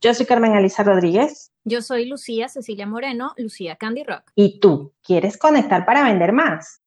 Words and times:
Yo 0.00 0.14
soy 0.14 0.26
Carmen 0.26 0.54
Alisa 0.54 0.84
Rodríguez. 0.84 1.50
Yo 1.64 1.82
soy 1.82 2.06
Lucía 2.06 2.48
Cecilia 2.48 2.86
Moreno, 2.86 3.34
Lucía 3.36 3.74
Candy 3.74 4.04
Rock. 4.04 4.30
¿Y 4.36 4.60
tú 4.60 4.94
quieres 5.02 5.36
conectar 5.36 5.84
para 5.84 6.04
vender 6.04 6.32
más? 6.32 6.80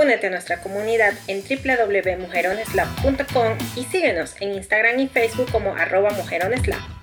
Únete 0.00 0.28
a 0.28 0.30
nuestra 0.30 0.62
comunidad 0.62 1.14
en 1.26 1.42
www.mujeroneslab.com 1.42 3.58
y 3.74 3.82
síguenos 3.82 4.40
en 4.40 4.54
Instagram 4.54 5.00
y 5.00 5.08
Facebook 5.08 5.50
como 5.50 5.74
arroba 5.74 6.12
mujeroneslab. 6.12 6.97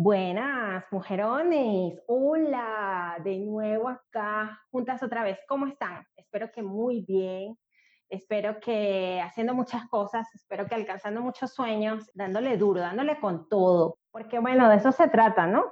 Buenas, 0.00 0.84
mujerones. 0.92 2.00
Hola, 2.06 3.16
de 3.24 3.40
nuevo 3.40 3.88
acá, 3.88 4.60
juntas 4.70 5.02
otra 5.02 5.24
vez. 5.24 5.40
¿Cómo 5.48 5.66
están? 5.66 6.06
Espero 6.14 6.52
que 6.52 6.62
muy 6.62 7.00
bien. 7.00 7.58
Espero 8.08 8.60
que 8.60 9.20
haciendo 9.20 9.54
muchas 9.54 9.88
cosas, 9.88 10.32
espero 10.36 10.66
que 10.66 10.76
alcanzando 10.76 11.20
muchos 11.20 11.52
sueños, 11.52 12.08
dándole 12.14 12.56
duro, 12.56 12.78
dándole 12.78 13.18
con 13.18 13.48
todo. 13.48 13.98
Porque 14.12 14.38
bueno, 14.38 14.68
de 14.68 14.76
eso 14.76 14.92
se 14.92 15.08
trata, 15.08 15.48
¿no? 15.48 15.64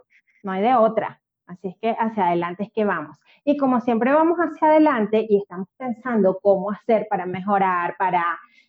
No 0.42 0.50
hay 0.50 0.62
de 0.62 0.74
otra. 0.74 1.22
Así 1.46 1.68
es 1.68 1.76
que 1.80 1.90
hacia 1.96 2.26
adelante 2.26 2.64
es 2.64 2.72
que 2.72 2.84
vamos. 2.84 3.16
Y 3.44 3.56
como 3.56 3.80
siempre 3.80 4.12
vamos 4.12 4.38
hacia 4.38 4.70
adelante 4.70 5.24
y 5.28 5.36
estamos 5.36 5.68
pensando 5.76 6.40
cómo 6.42 6.72
hacer 6.72 7.06
para 7.08 7.26
mejorar, 7.26 7.94
para 7.96 8.24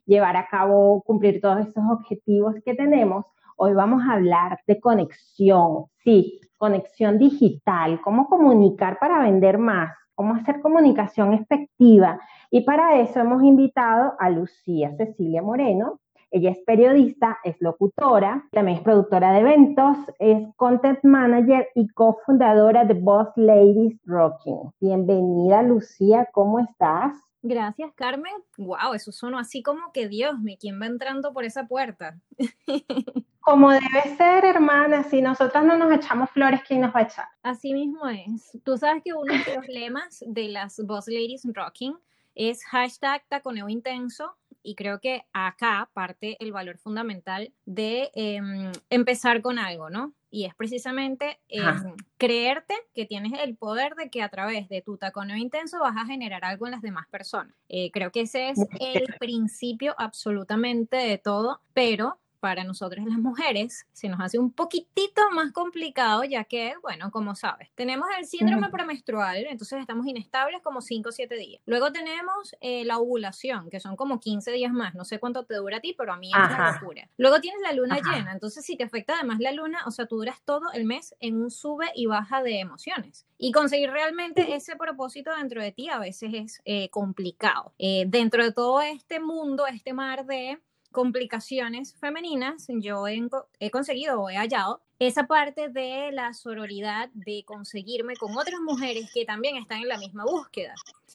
llevar 0.05 0.37
a 0.37 0.47
cabo, 0.49 1.01
cumplir 1.01 1.41
todos 1.41 1.61
esos 1.61 1.83
objetivos 1.89 2.53
que 2.63 2.75
tenemos, 2.75 3.25
Hoy 3.59 3.73
vamos 3.73 4.03
a 4.03 4.13
hablar 4.13 4.59
de 4.67 4.79
conexión, 4.79 5.85
sí, 6.03 6.39
conexión 6.57 7.17
digital, 7.17 7.99
cómo 8.03 8.27
comunicar 8.27 8.99
para 8.99 9.23
vender 9.23 9.57
más, 9.57 9.97
cómo 10.13 10.35
hacer 10.35 10.61
comunicación 10.61 11.33
efectiva. 11.33 12.19
Y 12.51 12.61
para 12.61 13.01
eso 13.01 13.19
hemos 13.19 13.41
invitado 13.41 14.13
a 14.19 14.29
Lucía 14.29 14.95
Cecilia 14.95 15.41
Moreno. 15.41 15.99
Ella 16.29 16.51
es 16.51 16.59
periodista, 16.67 17.39
es 17.43 17.55
locutora, 17.59 18.47
también 18.51 18.77
es 18.77 18.83
productora 18.83 19.31
de 19.31 19.39
eventos, 19.39 19.97
es 20.19 20.47
content 20.55 20.99
manager 21.01 21.67
y 21.73 21.87
cofundadora 21.87 22.85
de 22.85 22.93
Boss 22.93 23.29
Ladies 23.37 23.99
Rocking. 24.05 24.71
Bienvenida 24.79 25.63
Lucía, 25.63 26.29
¿cómo 26.31 26.59
estás? 26.59 27.15
Gracias, 27.41 27.91
Carmen. 27.95 28.33
Wow, 28.59 28.93
eso 28.93 29.11
sonó 29.11 29.39
así 29.39 29.63
como 29.63 29.91
que 29.93 30.07
Dios 30.07 30.39
me 30.39 30.57
¿quién 30.57 30.79
va 30.79 30.85
entrando 30.85 31.33
por 31.33 31.43
esa 31.43 31.65
puerta? 31.67 32.19
como 33.47 33.71
debe 33.71 34.17
ser, 34.17 34.43
hermana, 34.43 35.03
si 35.03 35.21
nosotras 35.21 35.63
no 35.63 35.77
nos 35.77 35.89
echamos 35.93 36.29
flores, 36.31 36.59
¿quién 36.67 36.81
nos 36.81 36.93
va 36.93 36.99
a 36.99 37.03
echar? 37.03 37.27
Así 37.43 37.73
mismo 37.73 38.05
es. 38.09 38.59
Tú 38.65 38.77
sabes 38.77 39.01
que 39.05 39.13
uno 39.13 39.33
de 39.33 39.55
los 39.55 39.65
lemas 39.69 40.21
de 40.27 40.49
las 40.49 40.77
Boss 40.85 41.07
Ladies 41.07 41.47
Rocking 41.53 41.97
es 42.35 42.65
hashtag 42.65 43.25
taconeo 43.29 43.69
intenso 43.69 44.35
y 44.61 44.75
creo 44.75 44.99
que 44.99 45.23
acá 45.31 45.89
parte 45.93 46.35
el 46.41 46.51
valor 46.51 46.77
fundamental 46.77 47.53
de 47.65 48.11
em, 48.15 48.69
empezar 48.89 49.41
con 49.41 49.59
algo, 49.59 49.89
¿no? 49.89 50.13
Y 50.29 50.43
es 50.43 50.53
precisamente 50.53 51.39
em, 51.47 51.95
creerte 52.17 52.73
que 52.93 53.05
tienes 53.05 53.31
el 53.39 53.55
poder 53.55 53.95
de 53.95 54.09
que 54.09 54.23
a 54.23 54.27
través 54.27 54.67
de 54.67 54.81
tu 54.81 54.97
taconeo 54.97 55.37
intenso 55.37 55.79
vas 55.79 55.95
a 55.95 56.05
generar 56.05 56.43
algo 56.43 56.65
en 56.65 56.73
las 56.73 56.81
demás 56.81 57.07
personas. 57.07 57.55
Eh, 57.69 57.91
creo 57.91 58.11
que 58.11 58.21
ese 58.21 58.49
es 58.49 58.59
el 58.81 59.15
principio 59.21 59.95
absolutamente 59.97 60.97
de 60.97 61.17
todo, 61.17 61.61
pero 61.73 62.19
para 62.39 62.63
nosotras 62.63 63.05
las 63.05 63.17
mujeres 63.17 63.85
se 63.93 64.09
nos 64.09 64.19
hace 64.19 64.39
un 64.39 64.51
poquitito 64.51 65.21
más 65.31 65.51
complicado, 65.51 66.23
ya 66.23 66.43
que, 66.43 66.73
bueno, 66.81 67.11
como 67.11 67.35
sabes, 67.35 67.71
tenemos 67.75 68.07
el 68.17 68.25
síndrome 68.25 68.69
premenstrual, 68.69 69.37
entonces 69.49 69.79
estamos 69.79 70.05
inestables 70.07 70.61
como 70.61 70.81
5 70.81 71.09
o 71.09 71.11
7 71.11 71.35
días. 71.35 71.61
Luego 71.65 71.91
tenemos 71.91 72.55
eh, 72.61 72.85
la 72.85 72.97
ovulación, 72.97 73.69
que 73.69 73.79
son 73.79 73.95
como 73.95 74.19
15 74.19 74.51
días 74.51 74.71
más, 74.71 74.95
no 74.95 75.05
sé 75.05 75.19
cuánto 75.19 75.45
te 75.45 75.55
dura 75.55 75.77
a 75.77 75.81
ti, 75.81 75.93
pero 75.97 76.13
a 76.13 76.17
mí 76.17 76.31
es 76.31 76.37
una 76.37 76.71
locura. 76.73 77.09
Luego 77.17 77.39
tienes 77.39 77.61
la 77.61 77.73
luna 77.73 77.99
llena, 77.99 78.31
entonces 78.31 78.65
si 78.65 78.77
te 78.77 78.83
afecta 78.83 79.15
además 79.15 79.39
la 79.39 79.51
luna, 79.51 79.83
o 79.85 79.91
sea, 79.91 80.05
tú 80.05 80.17
duras 80.17 80.41
todo 80.43 80.71
el 80.73 80.85
mes 80.85 81.15
en 81.19 81.41
un 81.41 81.51
sube 81.51 81.87
y 81.95 82.05
baja 82.05 82.43
de 82.43 82.59
emociones. 82.59 83.25
Y 83.37 83.51
conseguir 83.51 83.91
realmente 83.91 84.55
ese 84.55 84.75
propósito 84.75 85.35
dentro 85.35 85.61
de 85.61 85.71
ti 85.71 85.89
a 85.89 85.99
veces 85.99 86.31
es 86.33 86.61
eh, 86.65 86.89
complicado. 86.89 87.73
Eh, 87.77 88.05
dentro 88.07 88.43
de 88.43 88.51
todo 88.51 88.81
este 88.81 89.19
mundo, 89.19 89.67
este 89.67 89.93
mar 89.93 90.25
de 90.25 90.59
complicaciones 90.91 91.95
femeninas, 91.95 92.67
yo 92.69 93.07
he, 93.07 93.71
conseguido 93.71 94.21
o 94.21 94.29
he 94.29 94.37
hallado 94.37 94.83
esa 94.99 95.27
parte 95.27 95.69
de 95.69 96.11
la 96.11 96.33
sororidad, 96.33 97.09
de 97.13 97.43
conseguirme 97.45 98.15
con 98.15 98.37
otras 98.37 98.59
mujeres 98.61 99.09
que 99.13 99.25
también 99.25 99.57
están 99.57 99.81
en 99.81 99.87
la 99.87 99.97
misma 99.97 100.23
búsqueda. 100.25 100.73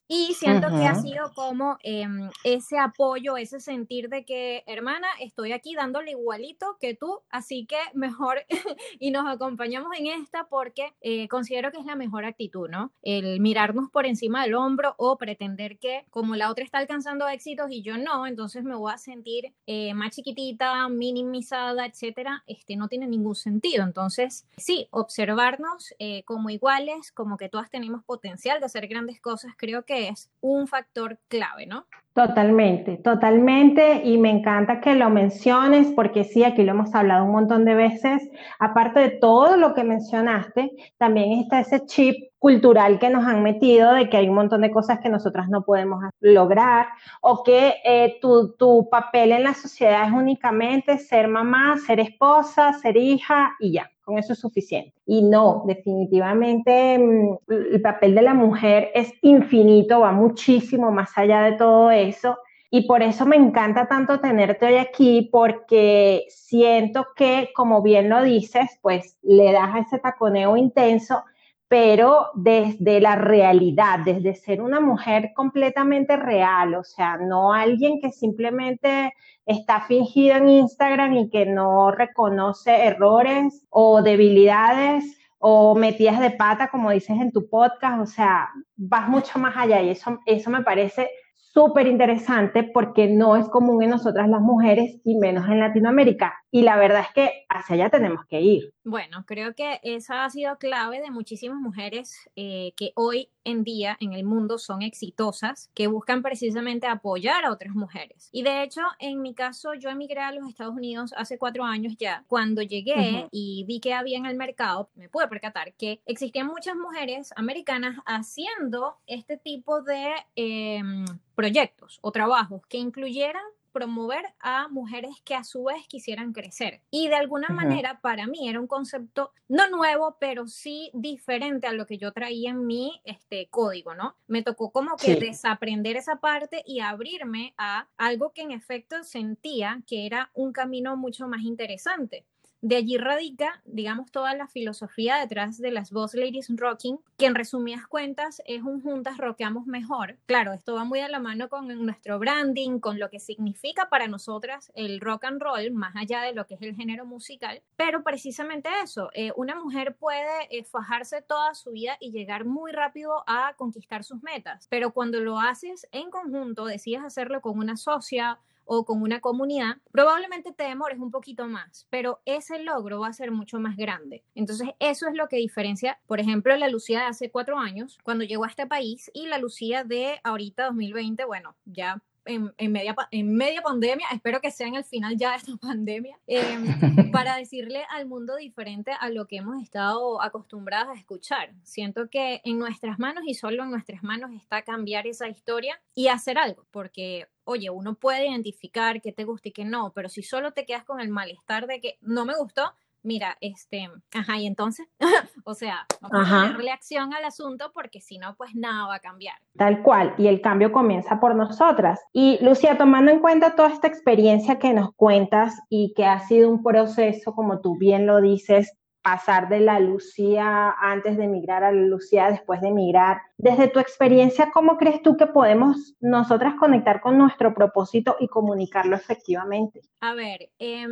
Y 0.09 0.34
siento 0.34 0.69
que 0.69 0.87
ha 0.87 0.94
sido 0.94 1.32
como 1.34 1.78
em, 1.82 2.28
ese 2.44 2.78
apoyo, 2.78 3.37
ese 3.37 3.60
sentir 3.60 4.09
de 4.09 4.25
que, 4.25 4.62
hermana, 4.66 5.06
estoy 5.20 5.53
aquí 5.53 5.75
dándole 5.75 6.10
igualito 6.10 6.76
que 6.81 6.94
tú, 6.94 7.20
así 7.31 7.66
que 7.66 7.78
mejor 7.94 8.44
y 9.00 9.10
nos 9.10 9.26
acompañamos 9.26 9.91
en 9.99 10.09
esta 10.09 10.44
porque 10.49 10.93
eh, 11.00 11.28
considero 11.28 11.72
que 11.72 11.78
es 11.78 11.87
la 11.87 11.97
mejor 11.97 12.25
actitud, 12.25 12.69
¿no? 12.69 12.93
El 13.03 13.41
mirarnos 13.41 13.91
por 13.91 14.06
encima 14.06 14.43
del 14.43 14.54
hombro 14.54 14.94
o 14.99 15.16
pretender 15.16 15.78
que 15.78 16.04
como 16.10 16.37
la 16.37 16.50
otra 16.50 16.64
está 16.64 16.78
alcanzando 16.78 17.26
éxitos 17.28 17.70
y 17.70 17.82
yo 17.82 17.97
no, 17.97 18.26
entonces 18.26 18.64
me 18.64 18.75
voy 18.75 18.93
a 18.93 18.99
sentir 18.99 19.54
eh, 19.66 19.94
más 19.94 20.14
chiquitita, 20.14 20.88
minimizada, 20.88 21.87
etcétera, 21.87 22.44
este 22.47 22.76
no 22.76 22.88
tiene 22.88 23.06
ningún 23.06 23.34
sentido. 23.34 23.71
Entonces, 23.80 24.46
sí, 24.56 24.88
observarnos 24.90 25.94
eh, 25.98 26.22
como 26.24 26.50
iguales, 26.50 27.12
como 27.12 27.36
que 27.36 27.48
todas 27.48 27.70
tenemos 27.70 28.04
potencial 28.04 28.60
de 28.60 28.66
hacer 28.66 28.86
grandes 28.88 29.20
cosas, 29.20 29.52
creo 29.56 29.84
que 29.84 30.08
es 30.08 30.30
un 30.40 30.68
factor 30.68 31.18
clave, 31.28 31.66
¿no? 31.66 31.86
Totalmente, 32.14 32.98
totalmente. 32.98 34.02
Y 34.04 34.18
me 34.18 34.28
encanta 34.28 34.80
que 34.82 34.94
lo 34.94 35.08
menciones 35.08 35.90
porque 35.96 36.24
sí, 36.24 36.44
aquí 36.44 36.62
lo 36.62 36.72
hemos 36.72 36.94
hablado 36.94 37.24
un 37.24 37.32
montón 37.32 37.64
de 37.64 37.74
veces. 37.74 38.28
Aparte 38.58 39.00
de 39.00 39.10
todo 39.10 39.56
lo 39.56 39.72
que 39.72 39.82
mencionaste, 39.82 40.72
también 40.98 41.32
está 41.40 41.60
ese 41.60 41.86
chip 41.86 42.30
cultural 42.38 42.98
que 42.98 43.08
nos 43.08 43.24
han 43.24 43.42
metido 43.42 43.94
de 43.94 44.10
que 44.10 44.18
hay 44.18 44.28
un 44.28 44.34
montón 44.34 44.60
de 44.60 44.70
cosas 44.70 44.98
que 45.00 45.08
nosotras 45.08 45.48
no 45.48 45.62
podemos 45.62 46.04
lograr 46.20 46.88
o 47.22 47.42
que 47.42 47.76
eh, 47.82 48.18
tu, 48.20 48.56
tu 48.58 48.90
papel 48.90 49.32
en 49.32 49.44
la 49.44 49.54
sociedad 49.54 50.06
es 50.06 50.12
únicamente 50.12 50.98
ser 50.98 51.28
mamá, 51.28 51.78
ser 51.78 51.98
esposa, 52.00 52.74
ser 52.74 52.98
hija 52.98 53.52
y 53.58 53.72
ya 53.72 53.90
con 54.02 54.18
eso 54.18 54.32
es 54.32 54.40
suficiente. 54.40 54.94
Y 55.06 55.22
no, 55.22 55.64
definitivamente 55.66 56.98
mm, 56.98 57.38
el 57.48 57.80
papel 57.80 58.14
de 58.14 58.22
la 58.22 58.34
mujer 58.34 58.90
es 58.94 59.12
infinito, 59.22 60.00
va 60.00 60.12
muchísimo 60.12 60.90
más 60.90 61.16
allá 61.16 61.42
de 61.42 61.52
todo 61.52 61.90
eso. 61.90 62.38
Y 62.70 62.86
por 62.86 63.02
eso 63.02 63.26
me 63.26 63.36
encanta 63.36 63.86
tanto 63.86 64.18
tenerte 64.18 64.64
hoy 64.64 64.76
aquí, 64.76 65.28
porque 65.30 66.24
siento 66.30 67.08
que, 67.14 67.50
como 67.54 67.82
bien 67.82 68.08
lo 68.08 68.22
dices, 68.22 68.78
pues 68.80 69.18
le 69.22 69.52
das 69.52 69.74
a 69.74 69.78
ese 69.80 69.98
taconeo 69.98 70.56
intenso, 70.56 71.22
pero 71.72 72.26
desde 72.34 73.00
la 73.00 73.16
realidad, 73.16 74.00
desde 74.04 74.34
ser 74.34 74.60
una 74.60 74.78
mujer 74.78 75.32
completamente 75.34 76.18
real, 76.18 76.74
o 76.74 76.84
sea, 76.84 77.16
no 77.16 77.54
alguien 77.54 77.98
que 77.98 78.10
simplemente 78.10 79.14
está 79.46 79.80
fingido 79.80 80.36
en 80.36 80.50
Instagram 80.50 81.14
y 81.14 81.30
que 81.30 81.46
no 81.46 81.90
reconoce 81.90 82.84
errores 82.84 83.64
o 83.70 84.02
debilidades 84.02 85.18
o 85.38 85.74
metidas 85.74 86.20
de 86.20 86.32
pata, 86.32 86.68
como 86.68 86.90
dices 86.90 87.18
en 87.18 87.32
tu 87.32 87.48
podcast, 87.48 88.02
o 88.02 88.06
sea, 88.06 88.50
vas 88.76 89.08
mucho 89.08 89.38
más 89.38 89.56
allá 89.56 89.80
y 89.80 89.88
eso, 89.88 90.20
eso 90.26 90.50
me 90.50 90.60
parece 90.60 91.08
súper 91.34 91.86
interesante 91.86 92.64
porque 92.64 93.06
no 93.06 93.34
es 93.34 93.48
común 93.48 93.82
en 93.82 93.88
nosotras 93.88 94.28
las 94.28 94.42
mujeres 94.42 95.00
y 95.04 95.16
menos 95.16 95.48
en 95.48 95.60
Latinoamérica. 95.60 96.34
Y 96.54 96.62
la 96.62 96.76
verdad 96.76 97.00
es 97.00 97.14
que 97.14 97.46
hacia 97.48 97.76
allá 97.76 97.88
tenemos 97.88 98.26
que 98.26 98.42
ir. 98.42 98.74
Bueno, 98.84 99.24
creo 99.26 99.54
que 99.54 99.80
esa 99.82 100.24
ha 100.24 100.28
sido 100.28 100.58
clave 100.58 101.00
de 101.00 101.10
muchísimas 101.10 101.58
mujeres 101.58 102.28
eh, 102.37 102.75
que 102.76 102.93
hoy 102.94 103.31
en 103.44 103.64
día 103.64 103.96
en 104.00 104.12
el 104.12 104.25
mundo 104.25 104.58
son 104.58 104.82
exitosas, 104.82 105.70
que 105.72 105.87
buscan 105.87 106.20
precisamente 106.20 106.87
apoyar 106.87 107.46
a 107.46 107.52
otras 107.52 107.75
mujeres. 107.75 108.28
Y 108.32 108.43
de 108.43 108.62
hecho, 108.62 108.82
en 108.99 109.22
mi 109.22 109.32
caso, 109.32 109.72
yo 109.72 109.88
emigré 109.88 110.20
a 110.20 110.32
los 110.32 110.46
Estados 110.46 110.75
Unidos 110.75 111.14
hace 111.16 111.38
cuatro 111.38 111.64
años 111.64 111.94
ya. 111.99 112.22
Cuando 112.28 112.60
llegué 112.60 113.28
y 113.31 113.64
vi 113.66 113.81
que 113.81 113.94
había 113.94 114.19
en 114.19 114.26
el 114.26 114.37
mercado, 114.37 114.90
me 114.94 115.08
pude 115.08 115.28
percatar 115.28 115.72
que 115.72 116.02
existían 116.04 116.49
muchas 116.49 116.76
mujeres 116.76 117.32
americanas 117.34 117.96
haciendo 118.04 118.99
este 119.06 119.38
tipo 119.38 119.81
de 119.81 120.12
em, 120.37 121.06
proyectos 121.34 121.99
o 122.02 122.12
trabajos 122.12 122.60
que 122.69 122.76
incluyeran 122.76 123.43
promover 123.72 124.24
a 124.40 124.69
mujeres 124.69 125.16
que 125.24 125.34
a 125.34 125.44
su 125.44 125.64
vez 125.64 125.86
quisieran 125.88 126.32
crecer. 126.32 126.82
Y 126.90 127.08
de 127.08 127.16
alguna 127.16 127.48
manera 127.48 128.00
para 128.00 128.26
mí 128.26 128.48
era 128.48 128.60
un 128.60 128.66
concepto 128.66 129.32
no 129.48 129.69
nuevo, 129.69 130.16
pero 130.20 130.46
sí 130.46 130.90
diferente 130.94 131.66
a 131.66 131.72
lo 131.72 131.86
que 131.86 131.98
yo 131.98 132.12
traía 132.12 132.50
en 132.50 132.66
mi 132.66 133.00
este, 133.04 133.48
código, 133.48 133.94
¿no? 133.94 134.16
Me 134.26 134.42
tocó 134.42 134.70
como 134.70 134.96
que 134.96 135.16
desaprender 135.16 135.96
esa 135.96 136.16
parte 136.16 136.62
y 136.66 136.80
abrirme 136.80 137.54
a 137.58 137.88
algo 137.96 138.32
que 138.32 138.42
en 138.42 138.52
efecto 138.52 139.02
sentía 139.04 139.82
que 139.86 140.06
era 140.06 140.30
un 140.34 140.52
camino 140.52 140.96
mucho 140.96 141.28
más 141.28 141.42
interesante. 141.42 142.25
De 142.62 142.76
allí 142.76 142.97
radica, 142.97 143.61
digamos, 143.64 144.11
toda 144.12 144.35
la 144.35 144.47
filosofía 144.47 145.17
detrás 145.17 145.59
de 145.59 145.73
las 145.73 145.91
Boss 145.91 146.14
Ladies 146.14 146.49
Rocking, 146.49 146.99
que 147.19 147.26
en 147.26 147.35
resumidas 147.35 147.88
cuentas 147.88 148.41
es 148.47 148.62
un 148.62 148.81
juntas 148.81 149.19
rockeamos 149.19 149.67
mejor. 149.67 150.17
Claro, 150.26 150.53
esto 150.53 150.75
va 150.75 150.85
muy 150.85 151.00
a 151.00 151.09
la 151.09 151.19
mano 151.19 151.49
con 151.49 151.67
nuestro 151.85 152.20
branding, 152.20 152.79
con 152.79 153.00
lo 153.00 153.11
que 153.11 153.19
significa 153.19 153.88
para 153.91 154.06
nosotras 154.06 154.70
el 154.76 155.00
rock 155.00 155.25
and 155.25 155.43
roll, 155.43 155.73
más 155.73 155.97
allá 155.97 156.23
de 156.23 156.35
lo 156.35 156.47
que 156.47 156.55
es 156.55 156.62
el 156.62 156.76
género 156.76 157.05
musical, 157.05 157.62
pero 157.76 158.05
precisamente 158.05 158.69
eso, 158.82 159.11
eh, 159.12 159.32
una 159.37 159.56
mujer 159.56 159.97
puede 159.97 160.47
eh, 160.50 160.62
fajarse 160.62 161.20
toda 161.20 161.55
su 161.55 161.73
vida 161.73 161.97
y 161.99 162.12
llegar 162.12 162.44
muy 162.44 162.70
rápido 162.70 163.25
a 163.26 163.55
conquistar 163.56 164.05
sus 164.05 164.23
metas, 164.23 164.69
pero 164.70 164.93
cuando 164.93 165.19
lo 165.19 165.41
haces 165.41 165.88
en 165.91 166.11
conjunto, 166.11 166.64
decides 166.67 167.03
hacerlo 167.03 167.41
con 167.41 167.59
una 167.59 167.76
socia, 167.76 168.38
o 168.64 168.85
con 168.85 169.03
una 169.03 169.20
comunidad, 169.20 169.79
probablemente 169.91 170.53
te 170.53 170.64
demores 170.64 170.99
un 170.99 171.11
poquito 171.11 171.47
más, 171.47 171.87
pero 171.91 172.20
ese 172.25 172.62
logro 172.62 173.00
va 173.00 173.09
a 173.09 173.12
ser 173.12 173.31
mucho 173.31 173.59
más 173.59 173.76
grande. 173.76 174.25
Entonces, 174.35 174.70
eso 174.79 175.09
es 175.09 175.14
lo 175.14 175.29
que 175.29 175.37
diferencia, 175.37 175.99
por 176.06 176.20
ejemplo, 176.20 176.56
la 176.56 176.69
Lucía 176.69 177.00
de 177.00 177.06
hace 177.06 177.31
cuatro 177.31 177.59
años, 177.59 177.99
cuando 178.03 178.25
llegó 178.25 178.44
a 178.44 178.49
este 178.49 178.67
país, 178.67 179.11
y 179.14 179.26
la 179.26 179.38
Lucía 179.38 179.85
de 179.85 180.20
ahorita 180.25 180.67
2020, 180.67 181.25
bueno, 181.25 181.56
ya 181.64 182.03
en, 182.24 182.72
media, 182.72 182.94
en 183.10 183.34
media 183.34 183.62
pandemia, 183.62 184.06
espero 184.12 184.40
que 184.40 184.50
sea 184.50 184.66
en 184.66 184.76
el 184.76 184.84
final 184.84 185.16
ya 185.16 185.32
de 185.32 185.36
esta 185.38 185.56
pandemia, 185.60 186.19
em, 186.26 186.64
para 187.12 187.36
decirle 187.36 187.84
al 187.90 188.06
mundo 188.06 188.36
diferente 188.36 188.92
a 188.98 189.10
lo 189.10 189.26
que 189.26 189.36
hemos 189.36 189.62
estado 189.62 190.22
acostumbrados 190.22 190.96
a 190.96 190.98
escuchar. 190.98 191.52
Siento 191.62 192.08
que 192.08 192.40
en 192.44 192.58
nuestras 192.58 192.98
manos 192.98 193.24
y 193.26 193.34
solo 193.34 193.64
en 193.64 193.70
nuestras 193.70 194.02
manos 194.02 194.30
está 194.32 194.62
cambiar 194.62 195.06
esa 195.06 195.28
historia 195.28 195.80
y 195.94 196.08
hacer 196.08 196.38
algo, 196.38 196.66
porque 196.70 197.28
oye, 197.44 197.70
uno 197.70 197.94
puede 197.94 198.28
identificar 198.28 199.00
qué 199.00 199.12
te 199.12 199.25
gusta 199.25 199.48
y 199.48 199.52
qué 199.52 199.64
no, 199.64 199.92
pero 199.92 200.08
si 200.08 200.22
solo 200.22 200.52
te 200.52 200.64
quedas 200.64 200.84
con 200.84 201.00
el 201.00 201.08
malestar 201.08 201.66
de 201.66 201.80
que 201.80 201.98
no 202.00 202.25
me 202.25 202.36
gustó, 202.36 202.72
mira, 203.02 203.37
este, 203.40 203.88
ajá, 204.12 204.38
y 204.38 204.46
entonces, 204.46 204.87
o 205.44 205.54
sea, 205.54 205.87
vamos 206.00 206.28
a 206.31 206.43
ponerle 206.49 206.70
acción 206.70 207.12
al 207.14 207.25
asunto 207.25 207.70
porque 207.75 208.00
si 208.00 208.19
no, 208.19 208.34
pues 208.37 208.54
nada 208.54 208.87
va 208.87 208.96
a 208.96 209.00
cambiar. 209.00 209.37
Tal 209.56 209.82
cual, 209.82 210.14
y 210.19 210.28
el 210.28 210.40
cambio 210.40 210.72
comienza 210.72 211.20
por 211.20 211.34
nosotras. 211.34 212.00
Y 212.12 212.38
Lucía, 212.43 212.78
tomando 212.78 213.10
en 213.10 213.20
cuenta 213.20 213.54
toda 213.54 213.69
esta 213.69 213.88
experiencia 213.88 214.58
que 214.58 214.72
nos 214.72 214.94
cuentas 214.94 215.54
y 215.69 215.93
que 215.94 216.06
ha 216.06 216.20
sido 216.20 216.50
un 216.50 216.62
proceso, 216.62 217.34
como 217.34 217.60
tú 217.60 217.76
bien 217.76 218.06
lo 218.06 218.20
dices, 218.20 218.76
pasar 219.02 219.49
de 219.49 219.60
la 219.60 219.81
Lucía 219.81 220.70
antes 220.81 221.16
de 221.16 221.25
emigrar 221.25 221.64
a 221.64 221.72
la 221.72 221.82
Lucía 221.82 222.31
después 222.31 222.60
de 222.60 222.69
emigrar. 222.69 223.20
Desde 223.37 223.69
tu 223.69 223.81
experiencia, 223.81 224.50
¿cómo 224.52 224.76
crees 224.76 225.02
tú 225.02 225.16
que 225.16 225.26
podemos 225.26 225.94
nosotras 226.00 226.54
conectar 226.54 227.00
con 227.00 227.19
nuestro 227.19 227.52
propósito 227.52 228.16
y 228.20 228.28
comunicarlo 228.28 228.94
efectivamente? 228.94 229.81
A 230.00 230.14
ver, 230.14 230.50
eh, 230.58 230.87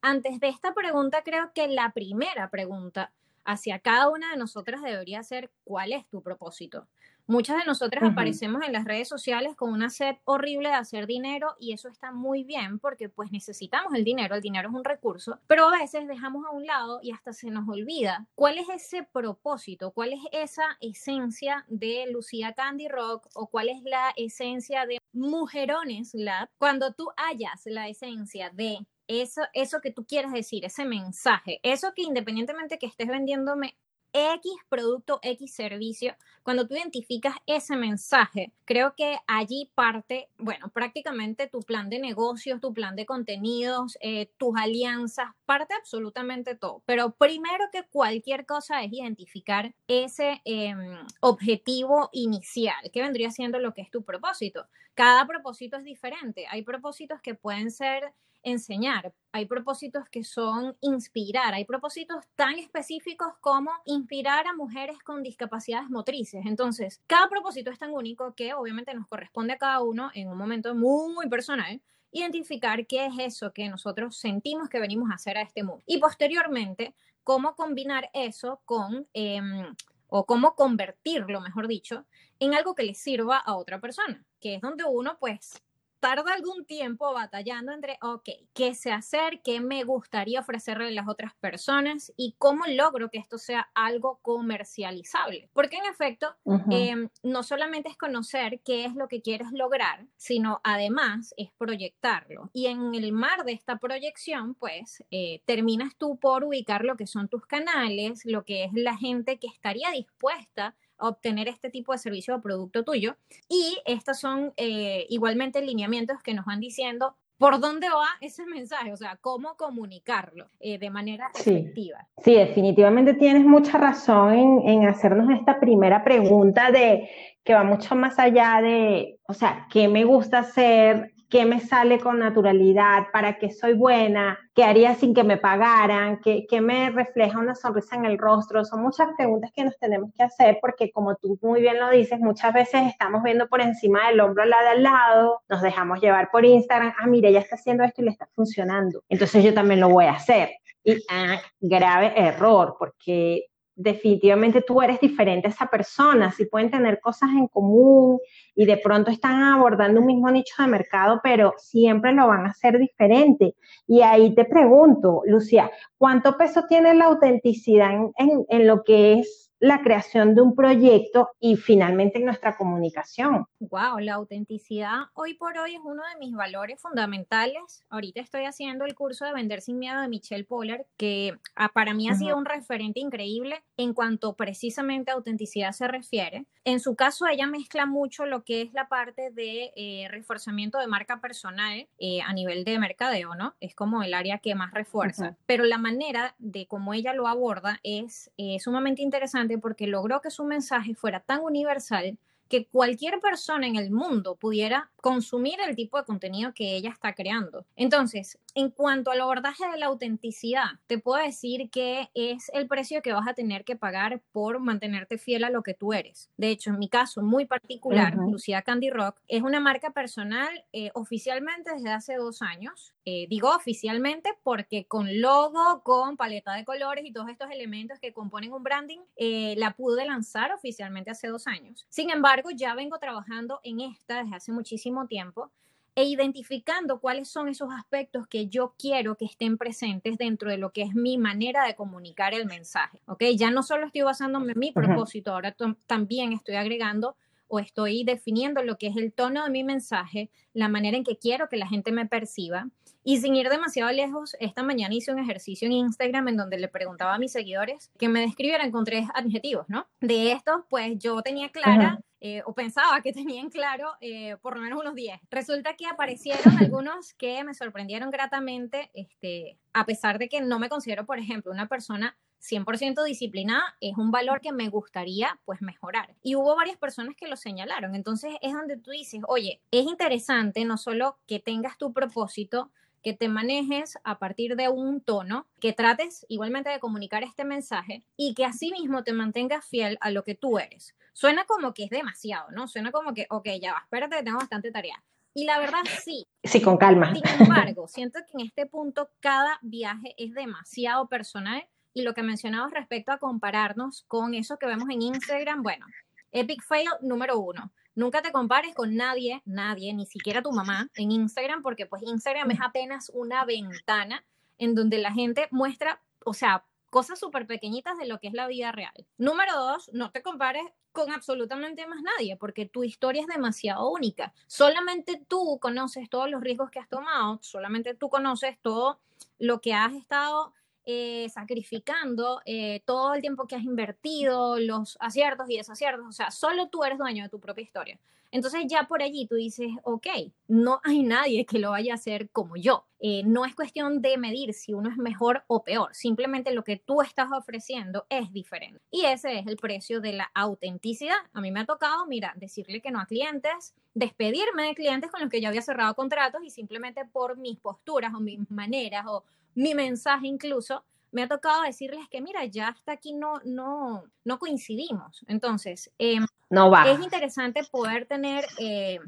antes 0.00 0.40
de 0.40 0.48
esta 0.48 0.74
pregunta, 0.74 1.22
creo 1.22 1.52
que 1.54 1.68
la 1.68 1.92
primera 1.92 2.50
pregunta 2.50 3.12
hacia 3.44 3.78
cada 3.78 4.08
una 4.08 4.30
de 4.32 4.36
nosotras 4.36 4.82
debería 4.82 5.22
ser 5.22 5.50
¿cuál 5.64 5.92
es 5.92 6.06
tu 6.08 6.22
propósito? 6.22 6.86
Muchas 7.28 7.58
de 7.58 7.64
nosotras 7.64 8.04
aparecemos 8.04 8.62
en 8.64 8.72
las 8.72 8.84
redes 8.84 9.08
sociales 9.08 9.56
con 9.56 9.72
una 9.72 9.90
sed 9.90 10.14
horrible 10.24 10.68
de 10.68 10.76
hacer 10.76 11.08
dinero 11.08 11.56
y 11.58 11.72
eso 11.72 11.88
está 11.88 12.12
muy 12.12 12.44
bien 12.44 12.78
porque 12.78 13.08
pues 13.08 13.32
necesitamos 13.32 13.94
el 13.94 14.04
dinero, 14.04 14.36
el 14.36 14.42
dinero 14.42 14.68
es 14.68 14.74
un 14.76 14.84
recurso, 14.84 15.40
pero 15.48 15.66
a 15.66 15.76
veces 15.76 16.06
dejamos 16.06 16.46
a 16.46 16.50
un 16.50 16.66
lado 16.66 17.00
y 17.02 17.10
hasta 17.10 17.32
se 17.32 17.50
nos 17.50 17.68
olvida 17.68 18.28
cuál 18.36 18.58
es 18.58 18.68
ese 18.68 19.02
propósito, 19.02 19.90
cuál 19.90 20.12
es 20.12 20.20
esa 20.30 20.78
esencia 20.80 21.64
de 21.66 22.06
Lucía 22.12 22.52
Candy 22.52 22.86
Rock 22.86 23.26
o 23.34 23.48
cuál 23.48 23.70
es 23.70 23.82
la 23.82 24.12
esencia 24.16 24.86
de 24.86 24.98
Mujerones 25.12 26.14
Lab. 26.14 26.48
Cuando 26.58 26.92
tú 26.92 27.08
hallas 27.16 27.62
la 27.64 27.88
esencia 27.88 28.50
de 28.50 28.86
eso, 29.08 29.42
eso 29.52 29.80
que 29.80 29.90
tú 29.90 30.04
quieres 30.06 30.32
decir, 30.32 30.64
ese 30.64 30.84
mensaje, 30.84 31.60
eso 31.62 31.92
que 31.94 32.02
independientemente 32.02 32.78
que 32.78 32.86
estés 32.86 33.08
vendiéndome 33.08 33.76
X 34.12 34.50
producto, 34.68 35.18
X 35.22 35.54
servicio, 35.54 36.16
cuando 36.42 36.66
tú 36.66 36.74
identificas 36.74 37.34
ese 37.44 37.76
mensaje, 37.76 38.52
creo 38.64 38.94
que 38.96 39.18
allí 39.26 39.70
parte, 39.74 40.30
bueno, 40.38 40.70
prácticamente 40.70 41.48
tu 41.48 41.60
plan 41.60 41.90
de 41.90 41.98
negocios, 41.98 42.60
tu 42.60 42.72
plan 42.72 42.96
de 42.96 43.04
contenidos, 43.04 43.98
eh, 44.00 44.30
tus 44.38 44.56
alianzas, 44.56 45.30
parte 45.44 45.74
absolutamente 45.74 46.54
todo. 46.54 46.82
Pero 46.86 47.10
primero 47.10 47.64
que 47.72 47.82
cualquier 47.82 48.46
cosa 48.46 48.82
es 48.82 48.92
identificar 48.92 49.74
ese 49.86 50.40
em, 50.44 50.96
objetivo 51.20 52.08
inicial, 52.12 52.90
que 52.92 53.02
vendría 53.02 53.30
siendo 53.30 53.58
lo 53.58 53.74
que 53.74 53.82
es 53.82 53.90
tu 53.90 54.02
propósito. 54.02 54.66
Cada 54.94 55.26
propósito 55.26 55.76
es 55.76 55.84
diferente. 55.84 56.46
Hay 56.48 56.62
propósitos 56.62 57.20
que 57.20 57.34
pueden 57.34 57.70
ser 57.70 58.14
enseñar, 58.46 59.12
hay 59.32 59.46
propósitos 59.46 60.08
que 60.08 60.22
son 60.22 60.76
inspirar, 60.80 61.52
hay 61.52 61.64
propósitos 61.64 62.24
tan 62.36 62.58
específicos 62.58 63.34
como 63.40 63.72
inspirar 63.84 64.46
a 64.46 64.54
mujeres 64.54 64.98
con 65.00 65.22
discapacidades 65.24 65.90
motrices. 65.90 66.46
Entonces, 66.46 67.02
cada 67.08 67.28
propósito 67.28 67.70
es 67.70 67.78
tan 67.78 67.92
único 67.92 68.34
que 68.34 68.54
obviamente 68.54 68.94
nos 68.94 69.08
corresponde 69.08 69.54
a 69.54 69.58
cada 69.58 69.82
uno 69.82 70.10
en 70.14 70.28
un 70.28 70.38
momento 70.38 70.74
muy 70.76 71.28
personal 71.28 71.82
identificar 72.12 72.86
qué 72.86 73.06
es 73.06 73.14
eso 73.18 73.52
que 73.52 73.68
nosotros 73.68 74.16
sentimos 74.16 74.68
que 74.68 74.78
venimos 74.78 75.10
a 75.10 75.14
hacer 75.14 75.36
a 75.36 75.42
este 75.42 75.64
mundo. 75.64 75.82
Y 75.84 75.98
posteriormente, 75.98 76.94
cómo 77.24 77.56
combinar 77.56 78.08
eso 78.14 78.62
con, 78.64 79.08
em, 79.12 79.74
o 80.06 80.24
cómo 80.24 80.54
convertirlo, 80.54 81.40
mejor 81.40 81.66
dicho, 81.66 82.06
en 82.38 82.54
algo 82.54 82.76
que 82.76 82.84
le 82.84 82.94
sirva 82.94 83.38
a 83.38 83.56
otra 83.56 83.80
persona, 83.80 84.24
que 84.40 84.54
es 84.54 84.60
donde 84.60 84.84
uno 84.84 85.16
pues 85.18 85.60
tarda 86.06 86.34
algún 86.34 86.64
tiempo 86.66 87.12
batallando 87.12 87.72
entre, 87.72 87.98
ok, 88.00 88.28
¿qué 88.54 88.74
sé 88.74 88.92
hacer? 88.92 89.40
¿Qué 89.42 89.60
me 89.60 89.82
gustaría 89.82 90.38
ofrecerle 90.38 90.86
a 90.86 90.90
las 90.92 91.08
otras 91.08 91.34
personas? 91.34 92.12
¿Y 92.16 92.36
cómo 92.38 92.64
logro 92.68 93.10
que 93.10 93.18
esto 93.18 93.38
sea 93.38 93.68
algo 93.74 94.20
comercializable? 94.22 95.50
Porque 95.52 95.78
en 95.78 95.86
efecto, 95.86 96.36
em, 96.70 97.08
no 97.24 97.42
solamente 97.42 97.88
es 97.88 97.96
conocer 97.96 98.60
qué 98.64 98.84
es 98.84 98.94
lo 98.94 99.08
que 99.08 99.20
quieres 99.20 99.48
lograr, 99.50 100.06
sino 100.16 100.60
además 100.62 101.34
es 101.36 101.50
proyectarlo. 101.58 102.50
Y 102.52 102.66
en 102.66 102.94
el 102.94 103.10
mar 103.10 103.44
de 103.44 103.54
esta 103.54 103.80
proyección, 103.80 104.54
pues, 104.54 105.02
eh, 105.10 105.42
terminas 105.44 105.96
tú 105.96 106.20
por 106.20 106.44
ubicar 106.44 106.84
lo 106.84 106.96
que 106.96 107.08
son 107.08 107.28
tus 107.28 107.46
canales, 107.46 108.24
lo 108.24 108.44
que 108.44 108.62
es 108.62 108.70
la 108.74 108.96
gente 108.96 109.40
que 109.40 109.48
estaría 109.48 109.90
dispuesta 109.90 110.76
obtener 110.98 111.48
este 111.48 111.70
tipo 111.70 111.92
de 111.92 111.98
servicio 111.98 112.36
o 112.36 112.40
producto 112.40 112.84
tuyo. 112.84 113.16
Y 113.48 113.78
estos 113.84 114.18
son 114.18 114.52
eh, 114.56 115.06
igualmente 115.08 115.62
lineamientos 115.62 116.22
que 116.22 116.34
nos 116.34 116.44
van 116.46 116.60
diciendo 116.60 117.16
por 117.38 117.60
dónde 117.60 117.88
va 117.88 118.08
ese 118.20 118.46
mensaje, 118.46 118.92
o 118.92 118.96
sea, 118.96 119.18
cómo 119.20 119.56
comunicarlo 119.56 120.46
eh, 120.58 120.78
de 120.78 120.90
manera 120.90 121.30
efectiva. 121.34 122.06
Sí, 122.24 122.34
definitivamente 122.34 123.14
tienes 123.14 123.44
mucha 123.44 123.76
razón 123.76 124.32
en, 124.32 124.68
en 124.68 124.86
hacernos 124.86 125.30
esta 125.30 125.60
primera 125.60 126.02
pregunta 126.02 126.70
de 126.70 127.10
que 127.44 127.54
va 127.54 127.62
mucho 127.62 127.94
más 127.94 128.18
allá 128.18 128.60
de, 128.62 129.20
o 129.28 129.34
sea, 129.34 129.66
¿qué 129.70 129.86
me 129.86 130.04
gusta 130.04 130.38
hacer? 130.38 131.12
Qué 131.28 131.44
me 131.44 131.60
sale 131.60 131.98
con 131.98 132.18
naturalidad, 132.18 133.08
para 133.12 133.38
qué 133.38 133.50
soy 133.50 133.74
buena, 133.74 134.38
qué 134.54 134.64
haría 134.64 134.94
sin 134.94 135.14
que 135.14 135.24
me 135.24 135.36
pagaran, 135.36 136.20
qué, 136.20 136.46
qué, 136.48 136.60
me 136.60 136.90
refleja 136.90 137.38
una 137.38 137.54
sonrisa 137.54 137.96
en 137.96 138.04
el 138.04 138.18
rostro. 138.18 138.64
Son 138.64 138.82
muchas 138.82 139.08
preguntas 139.16 139.50
que 139.54 139.64
nos 139.64 139.76
tenemos 139.78 140.12
que 140.14 140.22
hacer 140.22 140.58
porque 140.60 140.90
como 140.90 141.16
tú 141.16 141.38
muy 141.42 141.60
bien 141.60 141.78
lo 141.78 141.90
dices, 141.90 142.20
muchas 142.20 142.54
veces 142.54 142.82
estamos 142.86 143.22
viendo 143.22 143.48
por 143.48 143.60
encima 143.60 144.08
del 144.08 144.20
hombro 144.20 144.44
a 144.44 144.46
la 144.46 144.62
de 144.62 144.68
al 144.68 144.82
lado, 144.82 145.42
nos 145.48 145.62
dejamos 145.62 146.00
llevar 146.00 146.30
por 146.30 146.44
Instagram, 146.44 146.94
ah, 146.98 147.06
mira, 147.06 147.28
ella 147.28 147.40
está 147.40 147.56
haciendo 147.56 147.84
esto 147.84 148.02
y 148.02 148.04
le 148.04 148.10
está 148.10 148.28
funcionando, 148.34 149.02
entonces 149.08 149.44
yo 149.44 149.52
también 149.54 149.80
lo 149.80 149.88
voy 149.88 150.04
a 150.06 150.12
hacer. 150.12 150.50
Y 150.84 151.02
ah, 151.10 151.40
grave 151.60 152.12
error, 152.16 152.76
porque 152.78 153.46
definitivamente 153.76 154.62
tú 154.62 154.80
eres 154.80 154.98
diferente 154.98 155.46
a 155.46 155.50
esa 155.50 155.66
persona, 155.66 156.32
si 156.32 156.46
pueden 156.46 156.70
tener 156.70 156.98
cosas 156.98 157.28
en 157.30 157.46
común 157.46 158.18
y 158.54 158.64
de 158.64 158.78
pronto 158.78 159.10
están 159.10 159.42
abordando 159.42 160.00
un 160.00 160.06
mismo 160.06 160.30
nicho 160.30 160.54
de 160.58 160.68
mercado, 160.68 161.20
pero 161.22 161.54
siempre 161.58 162.12
lo 162.12 162.26
van 162.26 162.46
a 162.46 162.50
hacer 162.50 162.78
diferente. 162.78 163.54
Y 163.86 164.00
ahí 164.00 164.34
te 164.34 164.46
pregunto, 164.46 165.22
Lucía, 165.26 165.70
¿cuánto 165.98 166.36
peso 166.38 166.64
tiene 166.66 166.94
la 166.94 167.04
autenticidad 167.04 167.92
en, 168.16 168.46
en 168.48 168.66
lo 168.66 168.82
que 168.82 169.20
es 169.20 169.45
la 169.58 169.80
creación 169.80 170.34
de 170.34 170.42
un 170.42 170.54
proyecto 170.54 171.30
y 171.40 171.56
finalmente 171.56 172.18
en 172.18 172.26
nuestra 172.26 172.56
comunicación. 172.56 173.46
Wow, 173.60 173.98
la 174.00 174.14
autenticidad 174.14 175.06
hoy 175.14 175.34
por 175.34 175.56
hoy 175.58 175.74
es 175.74 175.80
uno 175.84 176.02
de 176.12 176.18
mis 176.18 176.34
valores 176.34 176.80
fundamentales. 176.80 177.84
Ahorita 177.88 178.20
estoy 178.20 178.44
haciendo 178.44 178.84
el 178.84 178.94
curso 178.94 179.24
de 179.24 179.32
Vender 179.32 179.60
sin 179.60 179.78
Miedo 179.78 180.00
de 180.00 180.08
Michelle 180.08 180.44
Poller, 180.44 180.86
que 180.96 181.34
ah, 181.54 181.70
para 181.72 181.94
mí 181.94 182.08
ha 182.08 182.14
sido 182.14 182.36
un 182.36 182.44
referente 182.44 183.00
increíble 183.00 183.62
en 183.76 183.94
cuanto 183.94 184.34
precisamente 184.34 185.10
a 185.10 185.14
autenticidad 185.14 185.72
se 185.72 185.88
refiere. 185.88 186.46
En 186.64 186.80
su 186.80 186.96
caso, 186.96 187.26
ella 187.26 187.46
mezcla 187.46 187.86
mucho 187.86 188.26
lo 188.26 188.42
que 188.42 188.62
es 188.62 188.72
la 188.72 188.88
parte 188.88 189.30
de 189.30 189.72
eh, 189.76 190.08
reforzamiento 190.10 190.78
de 190.78 190.88
marca 190.88 191.20
personal 191.20 191.88
eh, 191.98 192.20
a 192.22 192.32
nivel 192.32 192.64
de 192.64 192.78
mercadeo, 192.78 193.34
¿no? 193.36 193.54
Es 193.60 193.74
como 193.74 194.02
el 194.02 194.14
área 194.14 194.38
que 194.38 194.54
más 194.54 194.72
refuerza. 194.74 195.36
Pero 195.46 195.64
la 195.64 195.78
manera 195.78 196.34
de 196.38 196.66
cómo 196.66 196.92
ella 196.92 197.12
lo 197.12 197.28
aborda 197.28 197.78
es 197.84 198.32
eh, 198.36 198.58
sumamente 198.58 199.02
interesante 199.02 199.45
porque 199.60 199.86
logró 199.86 200.20
que 200.20 200.30
su 200.30 200.44
mensaje 200.44 200.94
fuera 200.94 201.20
tan 201.20 201.40
universal 201.42 202.18
que 202.48 202.66
cualquier 202.66 203.20
persona 203.20 203.66
en 203.66 203.76
el 203.76 203.90
mundo 203.90 204.36
pudiera 204.36 204.90
consumir 204.96 205.58
el 205.66 205.74
tipo 205.74 205.98
de 205.98 206.04
contenido 206.04 206.52
que 206.54 206.76
ella 206.76 206.90
está 206.90 207.14
creando. 207.14 207.64
Entonces, 207.76 208.38
en 208.56 208.70
cuanto 208.70 209.10
al 209.10 209.20
abordaje 209.20 209.68
de 209.68 209.76
la 209.76 209.86
autenticidad, 209.86 210.64
te 210.86 210.98
puedo 210.98 211.22
decir 211.22 211.68
que 211.70 212.08
es 212.14 212.50
el 212.54 212.66
precio 212.66 213.02
que 213.02 213.12
vas 213.12 213.28
a 213.28 213.34
tener 213.34 213.64
que 213.64 213.76
pagar 213.76 214.22
por 214.32 214.60
mantenerte 214.60 215.18
fiel 215.18 215.44
a 215.44 215.50
lo 215.50 215.62
que 215.62 215.74
tú 215.74 215.92
eres. 215.92 216.30
De 216.38 216.48
hecho, 216.48 216.70
en 216.70 216.78
mi 216.78 216.88
caso 216.88 217.20
muy 217.20 217.44
particular, 217.44 218.16
Lucía 218.16 218.62
Candy 218.62 218.88
Rock 218.88 219.20
es 219.28 219.42
una 219.42 219.60
marca 219.60 219.90
personal 219.90 220.64
eh, 220.72 220.90
oficialmente 220.94 221.70
desde 221.74 221.90
hace 221.90 222.16
dos 222.16 222.40
años. 222.40 222.94
Eh, 223.04 223.26
digo 223.28 223.54
oficialmente 223.54 224.32
porque 224.42 224.86
con 224.86 225.20
logo, 225.20 225.82
con 225.82 226.16
paleta 226.16 226.54
de 226.54 226.64
colores 226.64 227.04
y 227.04 227.12
todos 227.12 227.28
estos 227.28 227.50
elementos 227.50 228.00
que 228.00 228.14
componen 228.14 228.54
un 228.54 228.62
branding, 228.62 229.00
eh, 229.16 229.54
la 229.58 229.72
pude 229.72 230.06
lanzar 230.06 230.50
oficialmente 230.52 231.10
hace 231.10 231.28
dos 231.28 231.46
años. 231.46 231.84
Sin 231.90 232.08
embargo, 232.08 232.48
ya 232.50 232.74
vengo 232.74 232.98
trabajando 232.98 233.60
en 233.64 233.80
esta 233.80 234.22
desde 234.22 234.34
hace 234.34 234.50
muchísimo 234.50 235.06
tiempo 235.06 235.52
e 235.96 236.04
identificando 236.04 237.00
cuáles 237.00 237.28
son 237.28 237.48
esos 237.48 237.70
aspectos 237.72 238.28
que 238.28 238.48
yo 238.48 238.74
quiero 238.78 239.16
que 239.16 239.24
estén 239.24 239.56
presentes 239.56 240.18
dentro 240.18 240.50
de 240.50 240.58
lo 240.58 240.70
que 240.70 240.82
es 240.82 240.94
mi 240.94 241.16
manera 241.16 241.64
de 241.64 241.74
comunicar 241.74 242.34
el 242.34 242.44
mensaje. 242.44 243.00
¿Ok? 243.06 243.24
Ya 243.34 243.50
no 243.50 243.62
solo 243.62 243.86
estoy 243.86 244.02
basándome 244.02 244.52
en 244.52 244.58
mi 244.58 244.72
propósito, 244.72 245.32
ahora 245.32 245.56
también 245.86 246.34
estoy 246.34 246.56
agregando 246.56 247.16
o 247.48 247.60
estoy 247.60 248.04
definiendo 248.04 248.62
lo 248.62 248.76
que 248.76 248.88
es 248.88 248.96
el 248.96 249.12
tono 249.12 249.44
de 249.44 249.50
mi 249.50 249.64
mensaje, 249.64 250.30
la 250.52 250.68
manera 250.68 250.96
en 250.96 251.04
que 251.04 251.16
quiero 251.16 251.48
que 251.48 251.56
la 251.56 251.66
gente 251.66 251.92
me 251.92 252.06
perciba. 252.06 252.68
Y 253.02 253.18
sin 253.18 253.36
ir 253.36 253.48
demasiado 253.48 253.90
lejos, 253.92 254.36
esta 254.40 254.62
mañana 254.64 254.94
hice 254.94 255.12
un 255.12 255.18
ejercicio 255.18 255.66
en 255.66 255.72
Instagram 255.72 256.28
en 256.28 256.36
donde 256.36 256.58
le 256.58 256.68
preguntaba 256.68 257.14
a 257.14 257.18
mis 257.18 257.32
seguidores 257.32 257.90
que 257.98 258.08
me 258.08 258.20
describieran 258.20 258.70
con 258.70 258.84
tres 258.84 259.08
adjetivos, 259.14 259.64
¿no? 259.68 259.86
De 260.00 260.32
estos, 260.32 260.62
pues 260.68 260.98
yo 260.98 261.22
tenía 261.22 261.50
clara 261.50 262.00
eh, 262.20 262.42
o 262.46 262.54
pensaba 262.54 263.02
que 263.02 263.12
tenían 263.12 263.50
claro 263.50 263.92
eh, 264.00 264.36
por 264.40 264.56
lo 264.56 264.62
menos 264.62 264.80
unos 264.80 264.94
10. 264.94 265.20
Resulta 265.30 265.74
que 265.76 265.86
aparecieron 265.86 266.56
algunos 266.58 267.14
que 267.14 267.44
me 267.44 267.54
sorprendieron 267.54 268.10
gratamente, 268.10 268.90
este, 268.94 269.58
a 269.72 269.84
pesar 269.84 270.18
de 270.18 270.28
que 270.28 270.40
no 270.40 270.58
me 270.58 270.68
considero, 270.68 271.04
por 271.04 271.18
ejemplo, 271.18 271.52
una 271.52 271.68
persona 271.68 272.16
100% 272.40 273.04
disciplinada, 273.04 273.76
es 273.80 273.96
un 273.96 274.10
valor 274.10 274.40
que 274.40 274.52
me 274.52 274.68
gustaría 274.68 275.38
pues 275.44 275.62
mejorar. 275.62 276.14
Y 276.22 276.36
hubo 276.36 276.54
varias 276.56 276.76
personas 276.76 277.16
que 277.16 277.28
lo 277.28 277.36
señalaron. 277.36 277.94
Entonces 277.94 278.34
es 278.40 278.52
donde 278.52 278.76
tú 278.76 278.90
dices, 278.90 279.20
oye, 279.26 279.60
es 279.70 279.86
interesante 279.86 280.64
no 280.64 280.78
solo 280.78 281.18
que 281.26 281.40
tengas 281.40 281.78
tu 281.78 281.92
propósito, 281.92 282.70
que 283.02 283.12
te 283.12 283.28
manejes 283.28 283.98
a 284.04 284.18
partir 284.18 284.56
de 284.56 284.68
un 284.68 285.00
tono, 285.00 285.46
que 285.60 285.72
trates 285.72 286.26
igualmente 286.28 286.70
de 286.70 286.80
comunicar 286.80 287.22
este 287.22 287.44
mensaje 287.44 288.04
y 288.16 288.34
que 288.34 288.44
asimismo 288.44 289.04
te 289.04 289.12
mantengas 289.12 289.64
fiel 289.64 289.98
a 290.00 290.10
lo 290.10 290.24
que 290.24 290.34
tú 290.34 290.58
eres. 290.58 290.94
Suena 291.12 291.44
como 291.44 291.72
que 291.72 291.84
es 291.84 291.90
demasiado, 291.90 292.50
¿no? 292.50 292.68
Suena 292.68 292.92
como 292.92 293.14
que, 293.14 293.26
ok, 293.30 293.48
ya 293.60 293.72
va, 293.72 293.80
espérate, 293.84 294.22
tengo 294.22 294.38
bastante 294.38 294.70
tarea. 294.70 295.02
Y 295.34 295.44
la 295.44 295.58
verdad 295.58 295.80
sí. 296.04 296.26
Sí, 296.42 296.60
con 296.60 296.76
calma. 296.76 297.14
Sin 297.14 297.42
embargo, 297.42 297.88
siento 297.88 298.20
que 298.20 298.40
en 298.40 298.46
este 298.46 298.66
punto 298.66 299.10
cada 299.20 299.58
viaje 299.62 300.14
es 300.16 300.32
demasiado 300.32 301.08
personal 301.08 301.66
y 301.94 302.02
lo 302.02 302.12
que 302.12 302.22
mencionabas 302.22 302.72
respecto 302.72 303.12
a 303.12 303.18
compararnos 303.18 304.04
con 304.08 304.34
eso 304.34 304.58
que 304.58 304.66
vemos 304.66 304.88
en 304.90 305.02
Instagram, 305.02 305.62
bueno, 305.62 305.86
epic 306.32 306.62
fail 306.62 306.88
número 307.00 307.38
uno 307.38 307.72
Nunca 307.96 308.20
te 308.20 308.30
compares 308.30 308.74
con 308.74 308.94
nadie, 308.94 309.40
nadie, 309.46 309.94
ni 309.94 310.04
siquiera 310.04 310.42
tu 310.42 310.52
mamá 310.52 310.90
en 310.94 311.10
Instagram, 311.10 311.62
porque 311.62 311.86
pues 311.86 312.02
Instagram 312.02 312.50
es 312.50 312.60
apenas 312.60 313.10
una 313.14 313.46
ventana 313.46 314.22
en 314.58 314.74
donde 314.74 314.98
la 314.98 315.12
gente 315.12 315.48
muestra, 315.50 316.02
o 316.22 316.34
sea, 316.34 316.66
cosas 316.90 317.18
súper 317.18 317.46
pequeñitas 317.46 317.96
de 317.96 318.06
lo 318.06 318.20
que 318.20 318.28
es 318.28 318.34
la 318.34 318.48
vida 318.48 318.70
real. 318.70 318.92
Número 319.16 319.54
dos, 319.56 319.90
no 319.94 320.10
te 320.10 320.22
compares 320.22 320.62
con 320.92 321.10
absolutamente 321.10 321.86
más 321.86 322.02
nadie, 322.02 322.36
porque 322.36 322.66
tu 322.66 322.84
historia 322.84 323.22
es 323.22 323.28
demasiado 323.28 323.90
única. 323.90 324.34
Solamente 324.46 325.24
tú 325.26 325.58
conoces 325.58 326.10
todos 326.10 326.30
los 326.30 326.42
riesgos 326.42 326.70
que 326.70 326.78
has 326.78 326.90
tomado, 326.90 327.38
solamente 327.40 327.94
tú 327.94 328.10
conoces 328.10 328.58
todo 328.60 329.00
lo 329.38 329.62
que 329.62 329.72
has 329.72 329.94
estado 329.94 330.52
eh, 330.86 331.28
sacrificando 331.30 332.40
eh, 332.44 332.80
todo 332.84 333.14
el 333.14 333.20
tiempo 333.20 333.46
que 333.46 333.56
has 333.56 333.64
invertido, 333.64 334.58
los 334.60 334.96
aciertos 335.00 335.50
y 335.50 335.56
desaciertos, 335.56 336.06
o 336.06 336.12
sea, 336.12 336.30
solo 336.30 336.68
tú 336.68 336.84
eres 336.84 336.96
dueño 336.96 337.24
de 337.24 337.28
tu 337.28 337.40
propia 337.40 337.62
historia. 337.62 337.98
Entonces 338.30 338.64
ya 338.68 338.84
por 338.84 339.02
allí 339.02 339.26
tú 339.26 339.36
dices, 339.36 339.68
ok, 339.82 340.06
no 340.48 340.80
hay 340.84 341.02
nadie 341.02 341.46
que 341.46 341.58
lo 341.58 341.70
vaya 341.70 341.92
a 341.92 341.96
hacer 341.96 342.30
como 342.30 342.56
yo. 342.56 342.86
Eh, 342.98 343.22
no 343.24 343.44
es 343.44 343.54
cuestión 343.54 344.00
de 344.00 344.16
medir 344.16 344.54
si 344.54 344.72
uno 344.72 344.88
es 344.88 344.96
mejor 344.96 345.44
o 345.48 345.62
peor, 345.62 345.94
simplemente 345.94 346.54
lo 346.54 346.64
que 346.64 346.76
tú 346.76 347.02
estás 347.02 347.30
ofreciendo 347.30 348.06
es 348.08 348.32
diferente. 348.32 348.80
Y 348.90 349.04
ese 349.04 349.38
es 349.38 349.46
el 349.46 349.56
precio 349.56 350.00
de 350.00 350.14
la 350.14 350.30
autenticidad. 350.34 351.16
A 351.34 351.40
mí 351.40 351.50
me 351.50 351.60
ha 351.60 351.66
tocado, 351.66 352.06
mira, 352.06 352.32
decirle 352.36 352.80
que 352.80 352.90
no 352.90 353.00
a 353.00 353.06
clientes, 353.06 353.74
despedirme 353.94 354.64
de 354.64 354.74
clientes 354.74 355.10
con 355.10 355.20
los 355.20 355.30
que 355.30 355.40
yo 355.40 355.48
había 355.48 355.62
cerrado 355.62 355.94
contratos 355.94 356.42
y 356.42 356.50
simplemente 356.50 357.04
por 357.04 357.36
mis 357.36 357.58
posturas 357.58 358.14
o 358.14 358.20
mis 358.20 358.50
maneras 358.50 359.04
o 359.06 359.24
mi 359.54 359.74
mensaje 359.74 360.26
incluso, 360.26 360.84
me 361.16 361.22
ha 361.22 361.28
tocado 361.28 361.62
decirles 361.62 362.06
que, 362.10 362.20
mira, 362.20 362.44
ya 362.44 362.68
hasta 362.68 362.92
aquí 362.92 363.14
no, 363.14 363.40
no, 363.46 364.04
no 364.22 364.38
coincidimos. 364.38 365.24
Entonces, 365.28 365.90
em, 365.96 366.26
no 366.50 366.70
va. 366.70 366.90
es 366.90 367.00
interesante 367.00 367.64
poder 367.64 368.04
tener 368.04 368.44
eh, 368.58 368.98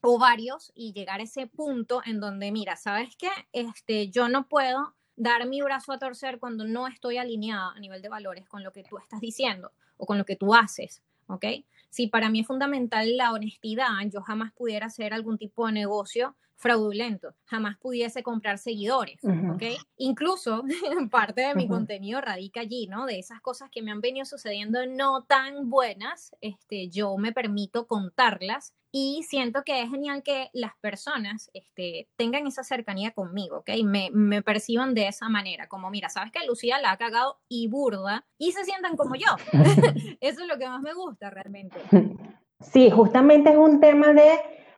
ovarios 0.00 0.72
y 0.74 0.92
llegar 0.92 1.20
a 1.20 1.22
ese 1.22 1.46
punto 1.46 2.02
en 2.04 2.18
donde, 2.18 2.50
mira, 2.50 2.74
¿sabes 2.74 3.14
qué? 3.16 3.30
Este, 3.52 4.10
yo 4.10 4.28
no 4.28 4.48
puedo 4.48 4.96
dar 5.14 5.46
mi 5.46 5.62
brazo 5.62 5.92
a 5.92 6.00
torcer 6.00 6.40
cuando 6.40 6.64
no 6.64 6.88
estoy 6.88 7.16
alineada 7.16 7.70
a 7.76 7.78
nivel 7.78 8.02
de 8.02 8.08
valores 8.08 8.48
con 8.48 8.64
lo 8.64 8.72
que 8.72 8.82
tú 8.82 8.98
estás 8.98 9.20
diciendo 9.20 9.70
o 9.98 10.04
con 10.04 10.18
lo 10.18 10.24
que 10.24 10.34
tú 10.34 10.52
haces, 10.52 11.00
¿ok? 11.28 11.44
Si 11.90 12.08
para 12.08 12.30
mí 12.30 12.40
es 12.40 12.46
fundamental 12.46 13.16
la 13.16 13.32
honestidad, 13.32 13.88
yo 14.12 14.20
jamás 14.22 14.52
pudiera 14.52 14.86
hacer 14.86 15.14
algún 15.14 15.38
tipo 15.38 15.66
de 15.66 15.72
negocio 15.72 16.36
fraudulento, 16.56 17.34
jamás 17.44 17.76
pudiese 17.78 18.22
comprar 18.22 18.58
seguidores, 18.58 19.20
¿ok? 19.24 19.62
Incluso 19.98 20.62
parte 21.10 21.42
de 21.42 21.54
mi 21.54 21.68
contenido 21.68 22.20
radica 22.20 22.60
allí, 22.60 22.86
¿no? 22.86 23.04
De 23.04 23.18
esas 23.18 23.40
cosas 23.42 23.70
que 23.70 23.82
me 23.82 23.90
han 23.90 24.00
venido 24.00 24.24
sucediendo 24.24 24.86
no 24.86 25.24
tan 25.24 25.68
buenas, 25.68 26.34
este, 26.40 26.88
yo 26.88 27.16
me 27.18 27.32
permito 27.32 27.86
contarlas 27.86 28.72
y 28.98 29.24
siento 29.24 29.62
que 29.62 29.82
es 29.82 29.90
genial 29.90 30.22
que 30.22 30.48
las 30.54 30.72
personas 30.80 31.50
este, 31.52 32.08
tengan 32.16 32.46
esa 32.46 32.64
cercanía 32.64 33.10
conmigo, 33.10 33.58
¿ok? 33.58 33.68
Me, 33.84 34.08
me 34.10 34.40
perciban 34.40 34.94
de 34.94 35.06
esa 35.06 35.28
manera, 35.28 35.68
como 35.68 35.90
mira, 35.90 36.08
sabes 36.08 36.32
que 36.32 36.46
Lucía 36.46 36.80
la 36.80 36.92
ha 36.92 36.96
cagado 36.96 37.36
y 37.46 37.68
burda 37.68 38.24
y 38.38 38.52
se 38.52 38.64
sientan 38.64 38.96
como 38.96 39.14
yo. 39.14 39.26
Eso 40.22 40.40
es 40.40 40.48
lo 40.48 40.56
que 40.56 40.66
más 40.66 40.80
me 40.80 40.94
gusta 40.94 41.28
realmente. 41.28 41.76
Sí, 42.60 42.90
justamente 42.90 43.50
es 43.50 43.58
un 43.58 43.80
tema 43.80 44.14
de 44.14 44.30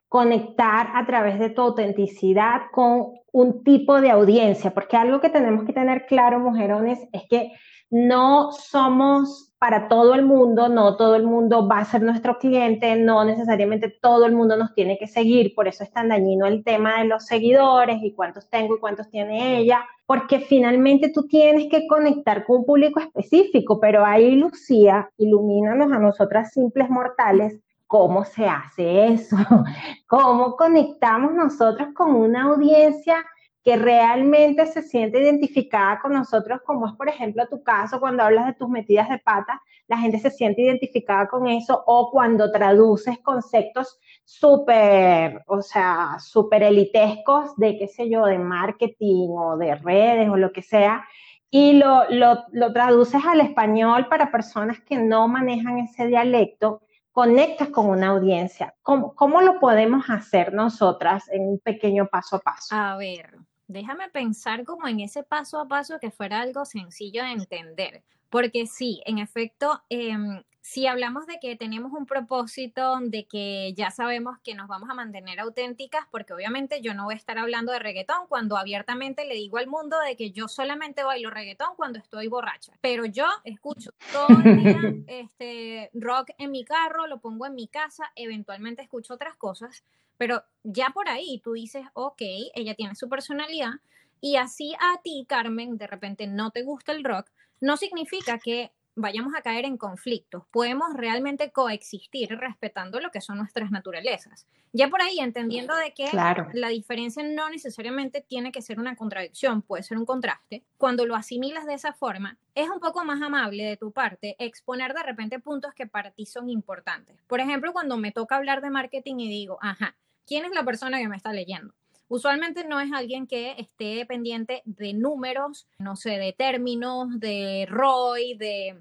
conectar 0.08 0.90
a 0.94 1.06
través 1.06 1.38
de 1.38 1.50
tu 1.50 1.60
autenticidad 1.60 2.62
con 2.72 3.12
un 3.30 3.62
tipo 3.62 4.00
de 4.00 4.10
audiencia, 4.10 4.74
porque 4.74 4.96
algo 4.96 5.20
que 5.20 5.30
tenemos 5.30 5.64
que 5.64 5.72
tener 5.72 6.06
claro, 6.06 6.40
mujerones, 6.40 6.98
es 7.12 7.22
que 7.30 7.52
no 7.90 8.52
somos 8.52 9.52
para 9.58 9.88
todo 9.88 10.14
el 10.14 10.24
mundo, 10.24 10.68
no 10.68 10.96
todo 10.96 11.16
el 11.16 11.24
mundo 11.24 11.66
va 11.66 11.78
a 11.78 11.84
ser 11.84 12.02
nuestro 12.02 12.38
cliente, 12.38 12.94
no 12.94 13.24
necesariamente 13.24 13.88
todo 14.00 14.26
el 14.26 14.32
mundo 14.32 14.56
nos 14.56 14.72
tiene 14.72 14.98
que 14.98 15.08
seguir, 15.08 15.52
por 15.54 15.66
eso 15.66 15.82
es 15.82 15.90
tan 15.90 16.10
dañino 16.10 16.46
el 16.46 16.62
tema 16.62 17.00
de 17.00 17.06
los 17.06 17.26
seguidores 17.26 17.98
y 18.02 18.12
cuántos 18.12 18.48
tengo 18.48 18.76
y 18.76 18.78
cuántos 18.78 19.10
tiene 19.10 19.58
ella, 19.58 19.84
porque 20.06 20.38
finalmente 20.38 21.10
tú 21.12 21.26
tienes 21.26 21.68
que 21.68 21.88
conectar 21.88 22.44
con 22.44 22.58
un 22.58 22.66
público 22.66 23.00
específico, 23.00 23.80
pero 23.80 24.04
ahí 24.04 24.36
Lucía, 24.36 25.10
ilumínanos 25.18 25.90
a 25.90 25.98
nosotras 25.98 26.52
simples 26.52 26.88
mortales 26.88 27.58
¿Cómo 27.88 28.26
se 28.26 28.44
hace 28.44 29.06
eso? 29.06 29.34
¿Cómo 30.06 30.56
conectamos 30.56 31.32
nosotros 31.32 31.88
con 31.94 32.14
una 32.14 32.42
audiencia 32.42 33.24
que 33.68 33.76
realmente 33.76 34.64
se 34.64 34.80
siente 34.80 35.20
identificada 35.20 35.98
con 36.00 36.14
nosotros, 36.14 36.62
como 36.64 36.86
es 36.86 36.94
por 36.94 37.06
ejemplo 37.06 37.46
tu 37.48 37.62
caso 37.62 38.00
cuando 38.00 38.22
hablas 38.22 38.46
de 38.46 38.54
tus 38.54 38.66
metidas 38.70 39.10
de 39.10 39.18
pata, 39.18 39.60
la 39.86 39.98
gente 39.98 40.18
se 40.18 40.30
siente 40.30 40.62
identificada 40.62 41.28
con 41.28 41.46
eso 41.46 41.84
o 41.86 42.10
cuando 42.10 42.50
traduces 42.50 43.18
conceptos 43.18 44.00
súper, 44.24 45.42
o 45.46 45.60
sea, 45.60 46.16
súper 46.18 46.62
elitescos 46.62 47.54
de, 47.58 47.76
qué 47.76 47.88
sé 47.88 48.08
yo, 48.08 48.24
de 48.24 48.38
marketing 48.38 49.28
o 49.36 49.58
de 49.58 49.74
redes 49.74 50.30
o 50.30 50.38
lo 50.38 50.50
que 50.50 50.62
sea, 50.62 51.04
y 51.50 51.74
lo, 51.74 52.08
lo, 52.08 52.44
lo 52.52 52.72
traduces 52.72 53.22
al 53.22 53.42
español 53.42 54.08
para 54.08 54.32
personas 54.32 54.80
que 54.80 54.96
no 54.96 55.28
manejan 55.28 55.76
ese 55.76 56.06
dialecto 56.06 56.80
conectas 57.12 57.68
con 57.68 57.90
una 57.90 58.08
audiencia. 58.08 58.74
¿Cómo, 58.80 59.14
¿Cómo, 59.14 59.42
lo 59.42 59.58
podemos 59.60 60.08
hacer 60.08 60.54
nosotras 60.54 61.28
en 61.30 61.48
un 61.48 61.58
pequeño 61.58 62.06
paso 62.06 62.36
a 62.36 62.38
paso? 62.38 62.74
A 62.74 62.96
ver, 62.96 63.36
déjame 63.68 64.08
pensar 64.08 64.64
como 64.64 64.88
en 64.88 65.00
ese 65.00 65.22
paso 65.22 65.60
a 65.60 65.68
paso 65.68 66.00
que 66.00 66.10
fuera 66.10 66.40
algo 66.40 66.64
sencillo 66.64 67.22
de 67.22 67.32
entender. 67.32 68.02
Porque 68.30 68.66
sí, 68.66 69.00
en 69.06 69.18
efecto, 69.18 69.82
em, 69.88 70.42
si 70.60 70.86
hablamos 70.86 71.26
de 71.26 71.38
que 71.40 71.56
tenemos 71.56 71.92
un 71.92 72.04
propósito, 72.04 72.98
de 73.00 73.26
que 73.26 73.72
ya 73.74 73.90
sabemos 73.90 74.38
que 74.44 74.54
nos 74.54 74.68
vamos 74.68 74.90
a 74.90 74.94
mantener 74.94 75.40
auténticas, 75.40 76.06
porque 76.10 76.34
obviamente 76.34 76.82
yo 76.82 76.92
no 76.92 77.04
voy 77.04 77.14
a 77.14 77.16
estar 77.16 77.38
hablando 77.38 77.72
de 77.72 77.78
reggaetón 77.78 78.26
cuando 78.28 78.58
abiertamente 78.58 79.24
le 79.24 79.34
digo 79.34 79.56
al 79.56 79.66
mundo 79.66 79.98
de 80.00 80.14
que 80.14 80.30
yo 80.30 80.46
solamente 80.46 81.04
bailo 81.04 81.30
reggaetón 81.30 81.74
cuando 81.76 81.98
estoy 81.98 82.28
borracha, 82.28 82.74
pero 82.82 83.06
yo 83.06 83.24
escucho 83.44 83.92
todo 84.12 84.28
el 84.44 84.62
día 84.62 84.78
este, 85.06 85.90
rock 85.94 86.32
en 86.36 86.50
mi 86.50 86.64
carro, 86.64 87.06
lo 87.06 87.18
pongo 87.18 87.46
en 87.46 87.54
mi 87.54 87.68
casa, 87.68 88.12
eventualmente 88.14 88.82
escucho 88.82 89.14
otras 89.14 89.36
cosas, 89.36 89.84
pero 90.18 90.42
ya 90.64 90.90
por 90.90 91.08
ahí 91.08 91.40
tú 91.42 91.52
dices, 91.52 91.86
ok, 91.94 92.20
ella 92.54 92.74
tiene 92.74 92.94
su 92.94 93.08
personalidad, 93.08 93.72
Y 94.20 94.34
así 94.36 94.74
a 94.80 95.00
ti, 95.00 95.24
Carmen, 95.28 95.78
de 95.78 95.86
repente 95.86 96.26
no 96.26 96.50
te 96.50 96.62
gusta 96.64 96.90
el 96.92 97.04
rock, 97.04 97.30
no 97.60 97.76
significa 97.76 98.38
que 98.38 98.72
vayamos 98.98 99.32
a 99.36 99.42
caer 99.42 99.64
en 99.64 99.76
conflictos. 99.76 100.44
Podemos 100.50 100.92
realmente 100.94 101.52
coexistir 101.52 102.30
respetando 102.30 103.00
lo 103.00 103.10
que 103.10 103.20
son 103.20 103.38
nuestras 103.38 103.70
naturalezas. 103.70 104.46
Ya 104.72 104.88
por 104.88 105.00
ahí, 105.00 105.20
entendiendo 105.20 105.74
de 105.76 105.94
que 105.94 106.10
la 106.52 106.68
diferencia 106.68 107.22
no 107.22 107.48
necesariamente 107.48 108.20
tiene 108.20 108.52
que 108.52 108.60
ser 108.60 108.78
una 108.80 108.96
contradicción, 108.96 109.62
puede 109.62 109.82
ser 109.82 109.98
un 109.98 110.04
contraste, 110.04 110.64
cuando 110.76 111.06
lo 111.06 111.14
asimilas 111.14 111.64
de 111.64 111.74
esa 111.74 111.92
forma, 111.92 112.38
es 112.54 112.68
un 112.68 112.80
poco 112.80 113.04
más 113.04 113.22
amable 113.22 113.64
de 113.64 113.76
tu 113.76 113.92
parte 113.92 114.34
exponer 114.38 114.92
de 114.94 115.02
repente 115.04 115.38
puntos 115.38 115.72
que 115.74 115.86
para 115.86 116.10
ti 116.10 116.26
son 116.26 116.50
importantes. 116.50 117.22
Por 117.28 117.40
ejemplo, 117.40 117.72
cuando 117.72 117.96
me 117.96 118.12
toca 118.12 118.36
hablar 118.36 118.60
de 118.60 118.70
marketing 118.70 119.20
y 119.20 119.28
digo, 119.28 119.58
ajá, 119.62 119.96
¿quién 120.28 120.44
es 120.44 120.52
la 120.52 120.64
persona 120.64 120.98
que 120.98 121.08
me 121.08 121.16
está 121.16 121.32
leyendo? 121.32 121.74
Usualmente 122.10 122.64
no 122.64 122.80
es 122.80 122.90
alguien 122.92 123.26
que 123.26 123.54
esté 123.58 124.06
pendiente 124.06 124.62
de 124.64 124.94
números, 124.94 125.66
no 125.78 125.96
sé, 125.96 126.12
de 126.18 126.32
términos, 126.32 127.18
de 127.18 127.66
ROI, 127.68 128.34
de 128.34 128.80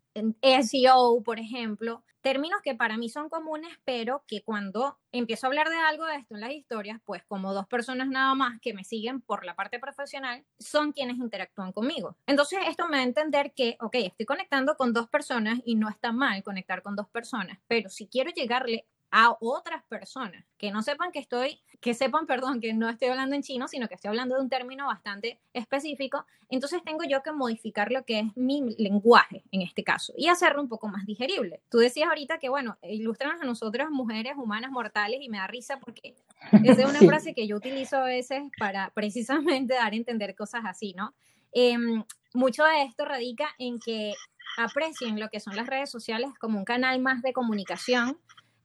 SEO, 0.61 1.21
por 1.23 1.37
ejemplo, 1.39 2.03
términos 2.21 2.61
que 2.63 2.75
para 2.75 2.97
mí 2.97 3.09
son 3.09 3.29
comunes, 3.29 3.69
pero 3.83 4.23
que 4.27 4.43
cuando 4.43 4.97
empiezo 5.11 5.45
a 5.45 5.49
hablar 5.49 5.69
de 5.69 5.75
algo 5.75 6.05
de 6.05 6.15
esto 6.15 6.35
en 6.35 6.41
las 6.41 6.51
historias, 6.51 7.01
pues 7.05 7.23
como 7.25 7.53
dos 7.53 7.67
personas 7.67 8.07
nada 8.07 8.33
más 8.33 8.59
que 8.61 8.73
me 8.73 8.85
siguen 8.85 9.21
por 9.21 9.45
la 9.45 9.55
parte 9.55 9.79
profesional, 9.79 10.45
son 10.57 10.93
quienes 10.93 11.17
interactúan 11.17 11.73
conmigo. 11.73 12.15
Entonces 12.27 12.59
esto 12.67 12.87
me 12.87 12.97
da 12.97 13.03
a 13.03 13.07
entender 13.07 13.53
que, 13.53 13.77
ok, 13.81 13.95
estoy 13.95 14.25
conectando 14.25 14.75
con 14.75 14.93
dos 14.93 15.09
personas 15.09 15.59
y 15.65 15.75
no 15.75 15.89
está 15.89 16.13
mal 16.13 16.43
conectar 16.43 16.81
con 16.81 16.95
dos 16.95 17.09
personas, 17.09 17.59
pero 17.67 17.89
si 17.89 18.07
quiero 18.07 18.31
llegarle 18.31 18.85
a 19.11 19.35
otras 19.39 19.83
personas 19.85 20.43
que 20.57 20.71
no 20.71 20.81
sepan 20.81 21.11
que 21.11 21.19
estoy, 21.19 21.61
que 21.79 21.93
sepan, 21.93 22.25
perdón, 22.25 22.59
que 22.59 22.73
no 22.73 22.89
estoy 22.89 23.09
hablando 23.09 23.35
en 23.35 23.41
chino, 23.41 23.67
sino 23.67 23.87
que 23.87 23.95
estoy 23.95 24.09
hablando 24.09 24.35
de 24.35 24.41
un 24.41 24.49
término 24.49 24.87
bastante 24.87 25.39
específico, 25.53 26.25
entonces 26.49 26.81
tengo 26.83 27.03
yo 27.03 27.21
que 27.23 27.31
modificar 27.31 27.91
lo 27.91 28.03
que 28.03 28.19
es 28.19 28.25
mi 28.35 28.75
lenguaje 28.77 29.43
en 29.51 29.61
este 29.61 29.83
caso 29.83 30.13
y 30.17 30.27
hacerlo 30.27 30.61
un 30.61 30.69
poco 30.69 30.87
más 30.87 31.05
digerible. 31.05 31.61
Tú 31.69 31.77
decías 31.77 32.09
ahorita 32.09 32.39
que, 32.39 32.49
bueno, 32.49 32.77
ilustran 32.83 33.41
a 33.41 33.45
nosotras 33.45 33.89
mujeres 33.89 34.33
humanas 34.35 34.71
mortales 34.71 35.19
y 35.21 35.29
me 35.29 35.37
da 35.37 35.47
risa 35.47 35.79
porque 35.79 36.15
esa 36.63 36.81
es 36.81 36.89
una 36.89 36.99
frase 37.19 37.33
que 37.33 37.47
yo 37.47 37.55
utilizo 37.55 37.97
a 37.97 38.05
veces 38.05 38.43
para 38.59 38.89
precisamente 38.91 39.75
dar 39.75 39.93
a 39.93 39.95
entender 39.95 40.35
cosas 40.35 40.61
así, 40.65 40.93
¿no? 40.93 41.13
Em, 41.53 42.03
mucho 42.33 42.63
de 42.65 42.83
esto 42.83 43.05
radica 43.05 43.47
en 43.57 43.79
que 43.79 44.13
aprecien 44.57 45.19
lo 45.19 45.29
que 45.29 45.39
son 45.39 45.55
las 45.55 45.67
redes 45.67 45.89
sociales 45.89 46.29
como 46.39 46.57
un 46.57 46.65
canal 46.65 46.99
más 46.99 47.21
de 47.21 47.33
comunicación 47.33 48.19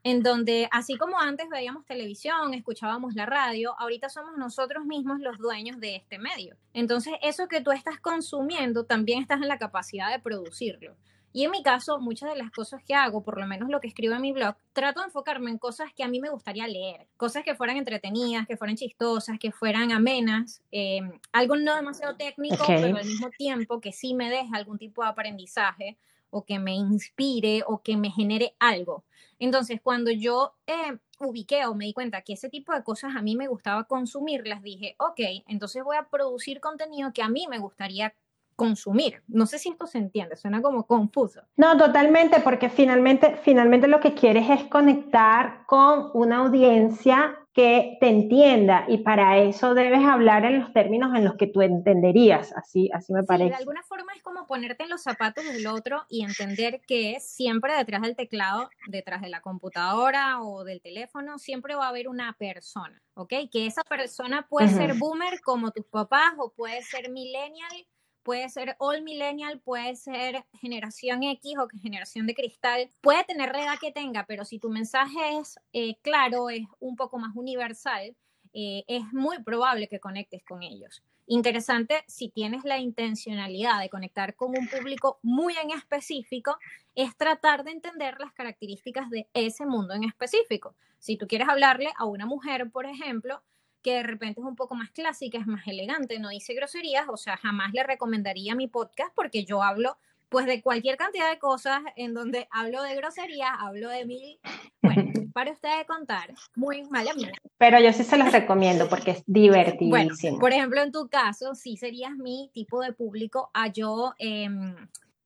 en 0.04 0.22
donde 0.22 0.68
así 0.72 0.96
como 0.96 1.18
antes 1.18 1.48
veíamos 1.48 1.86
televisión, 1.86 2.54
escuchábamos 2.54 3.14
la 3.14 3.26
radio, 3.26 3.78
ahorita 3.78 4.08
somos 4.08 4.36
nosotros 4.36 4.84
mismos 4.84 5.20
los 5.20 5.38
dueños 5.38 5.78
de 5.78 5.96
este 5.96 6.18
medio. 6.18 6.56
Entonces, 6.72 7.14
eso 7.22 7.46
que 7.48 7.60
tú 7.60 7.70
estás 7.70 8.00
consumiendo, 8.00 8.84
también 8.84 9.20
estás 9.20 9.40
en 9.40 9.48
la 9.48 9.58
capacidad 9.58 10.10
de 10.10 10.18
producirlo. 10.18 10.96
Y 11.34 11.44
en 11.44 11.50
mi 11.50 11.62
caso, 11.62 11.98
muchas 11.98 12.30
de 12.30 12.36
las 12.36 12.50
cosas 12.50 12.82
que 12.84 12.94
hago, 12.94 13.22
por 13.22 13.40
lo 13.40 13.46
menos 13.46 13.70
lo 13.70 13.80
que 13.80 13.88
escribo 13.88 14.14
en 14.14 14.20
mi 14.20 14.32
blog, 14.32 14.54
trato 14.74 15.00
de 15.00 15.06
enfocarme 15.06 15.50
en 15.50 15.56
cosas 15.56 15.90
que 15.94 16.04
a 16.04 16.08
mí 16.08 16.20
me 16.20 16.28
gustaría 16.28 16.66
leer, 16.66 17.06
cosas 17.16 17.42
que 17.42 17.54
fueran 17.54 17.78
entretenidas, 17.78 18.46
que 18.46 18.58
fueran 18.58 18.76
chistosas, 18.76 19.38
que 19.38 19.50
fueran 19.50 19.92
amenas, 19.92 20.62
em, 20.70 21.10
algo 21.32 21.56
no 21.56 21.74
demasiado 21.74 22.16
técnico, 22.16 22.62
pero 22.66 22.98
al 22.98 23.06
mismo 23.06 23.30
tiempo 23.30 23.80
que 23.80 23.92
sí 23.92 24.12
me 24.12 24.28
deje 24.28 24.50
algún 24.52 24.76
tipo 24.76 25.02
de 25.02 25.08
aprendizaje 25.08 25.96
o 26.28 26.44
que 26.44 26.58
me 26.58 26.74
inspire 26.74 27.62
o 27.66 27.82
que 27.82 27.96
me 27.96 28.10
genere 28.10 28.54
algo. 28.58 29.04
Entonces, 29.42 29.80
cuando 29.82 30.12
yo 30.12 30.54
eh, 30.68 30.98
ubiqué 31.18 31.66
o 31.66 31.74
me 31.74 31.86
di 31.86 31.92
cuenta 31.92 32.22
que 32.22 32.34
ese 32.34 32.48
tipo 32.48 32.72
de 32.72 32.84
cosas 32.84 33.16
a 33.16 33.22
mí 33.22 33.34
me 33.34 33.48
gustaba 33.48 33.88
consumirlas, 33.88 34.62
dije, 34.62 34.94
ok, 35.00 35.18
entonces 35.48 35.82
voy 35.82 35.96
a 35.96 36.08
producir 36.08 36.60
contenido 36.60 37.12
que 37.12 37.22
a 37.22 37.28
mí 37.28 37.48
me 37.50 37.58
gustaría 37.58 38.14
consumir. 38.54 39.24
No 39.26 39.46
sé 39.46 39.58
si 39.58 39.70
esto 39.70 39.88
se 39.88 39.98
entiende, 39.98 40.36
suena 40.36 40.62
como 40.62 40.86
confuso. 40.86 41.42
No, 41.56 41.76
totalmente, 41.76 42.38
porque 42.38 42.70
finalmente, 42.70 43.36
finalmente 43.42 43.88
lo 43.88 43.98
que 43.98 44.14
quieres 44.14 44.48
es 44.48 44.62
conectar 44.68 45.66
con 45.66 46.10
una 46.14 46.36
audiencia 46.36 47.41
que 47.52 47.98
te 48.00 48.08
entienda 48.08 48.86
y 48.88 48.98
para 48.98 49.38
eso 49.38 49.74
debes 49.74 50.04
hablar 50.04 50.44
en 50.46 50.60
los 50.60 50.72
términos 50.72 51.14
en 51.14 51.24
los 51.24 51.34
que 51.34 51.46
tú 51.46 51.60
entenderías, 51.60 52.52
así, 52.56 52.90
así 52.94 53.12
me 53.12 53.24
parece. 53.24 53.50
de 53.50 53.56
alguna 53.56 53.82
forma 53.82 54.12
es 54.14 54.22
como 54.22 54.46
ponerte 54.46 54.84
en 54.84 54.90
los 54.90 55.02
zapatos 55.02 55.44
del 55.44 55.66
otro 55.66 56.04
y 56.08 56.24
entender 56.24 56.80
que 56.86 57.18
siempre 57.20 57.76
detrás 57.76 58.02
del 58.02 58.16
teclado, 58.16 58.70
detrás 58.88 59.20
de 59.20 59.28
la 59.28 59.42
computadora 59.42 60.40
o 60.40 60.64
del 60.64 60.80
teléfono, 60.80 61.38
siempre 61.38 61.74
va 61.74 61.86
a 61.86 61.88
haber 61.90 62.08
una 62.08 62.32
persona, 62.38 63.02
¿ok? 63.14 63.34
Que 63.50 63.66
esa 63.66 63.82
persona 63.84 64.46
puede 64.48 64.68
ser 64.68 64.94
boomer 64.94 65.40
como 65.42 65.72
tus 65.72 65.84
papás 65.84 66.32
o 66.38 66.50
puede 66.50 66.82
ser 66.82 67.10
millennial 67.10 67.86
puede 68.22 68.48
ser 68.48 68.76
all 68.78 69.02
millennial, 69.02 69.60
puede 69.60 69.96
ser 69.96 70.44
generación 70.60 71.22
X 71.22 71.54
o 71.58 71.68
generación 71.80 72.26
de 72.26 72.34
cristal, 72.34 72.90
puede 73.00 73.24
tener 73.24 73.52
la 73.52 73.64
edad 73.64 73.78
que 73.80 73.92
tenga, 73.92 74.26
pero 74.26 74.44
si 74.44 74.58
tu 74.58 74.70
mensaje 74.70 75.38
es 75.38 75.58
eh, 75.72 75.96
claro, 76.02 76.50
es 76.50 76.66
un 76.80 76.96
poco 76.96 77.18
más 77.18 77.34
universal, 77.34 78.16
eh, 78.54 78.84
es 78.86 79.12
muy 79.12 79.42
probable 79.42 79.88
que 79.88 80.00
conectes 80.00 80.44
con 80.44 80.62
ellos. 80.62 81.02
Interesante, 81.26 82.04
si 82.08 82.28
tienes 82.28 82.64
la 82.64 82.78
intencionalidad 82.78 83.80
de 83.80 83.88
conectar 83.88 84.34
con 84.34 84.50
un 84.58 84.68
público 84.68 85.18
muy 85.22 85.54
en 85.56 85.70
específico, 85.70 86.58
es 86.94 87.16
tratar 87.16 87.64
de 87.64 87.70
entender 87.70 88.16
las 88.18 88.32
características 88.32 89.08
de 89.08 89.28
ese 89.32 89.64
mundo 89.64 89.94
en 89.94 90.04
específico. 90.04 90.74
Si 90.98 91.16
tú 91.16 91.26
quieres 91.26 91.48
hablarle 91.48 91.90
a 91.96 92.04
una 92.04 92.26
mujer, 92.26 92.70
por 92.70 92.86
ejemplo, 92.86 93.42
que 93.82 93.94
de 93.94 94.02
repente 94.02 94.40
es 94.40 94.46
un 94.46 94.56
poco 94.56 94.74
más 94.74 94.90
clásica, 94.90 95.38
es 95.38 95.46
más 95.46 95.66
elegante, 95.66 96.18
no 96.18 96.28
dice 96.28 96.54
groserías, 96.54 97.06
o 97.08 97.16
sea, 97.16 97.36
jamás 97.36 97.72
le 97.72 97.82
recomendaría 97.82 98.54
mi 98.54 98.68
podcast 98.68 99.12
porque 99.14 99.44
yo 99.44 99.62
hablo 99.62 99.96
pues 100.32 100.46
de 100.46 100.62
cualquier 100.62 100.96
cantidad 100.96 101.30
de 101.30 101.38
cosas 101.38 101.82
en 101.94 102.14
donde 102.14 102.48
hablo 102.50 102.82
de 102.82 102.96
groserías, 102.96 103.50
hablo 103.58 103.90
de 103.90 104.06
mil, 104.06 104.40
bueno, 104.80 105.12
para 105.34 105.52
ustedes 105.52 105.86
contar, 105.86 106.32
muy 106.56 106.84
mala 106.84 107.12
mía. 107.12 107.32
Pero 107.58 107.78
yo 107.78 107.92
sí 107.92 108.02
se 108.02 108.16
los 108.16 108.32
recomiendo 108.32 108.88
porque 108.88 109.10
es 109.10 109.22
divertidísimo. 109.26 110.38
por 110.38 110.52
ejemplo, 110.52 110.80
en 110.80 110.90
tu 110.90 111.08
caso, 111.08 111.54
sí 111.54 111.76
serías 111.76 112.16
mi 112.16 112.50
tipo 112.54 112.80
de 112.80 112.94
público 112.94 113.50
a 113.52 113.68
yo 113.68 114.14
em, 114.18 114.74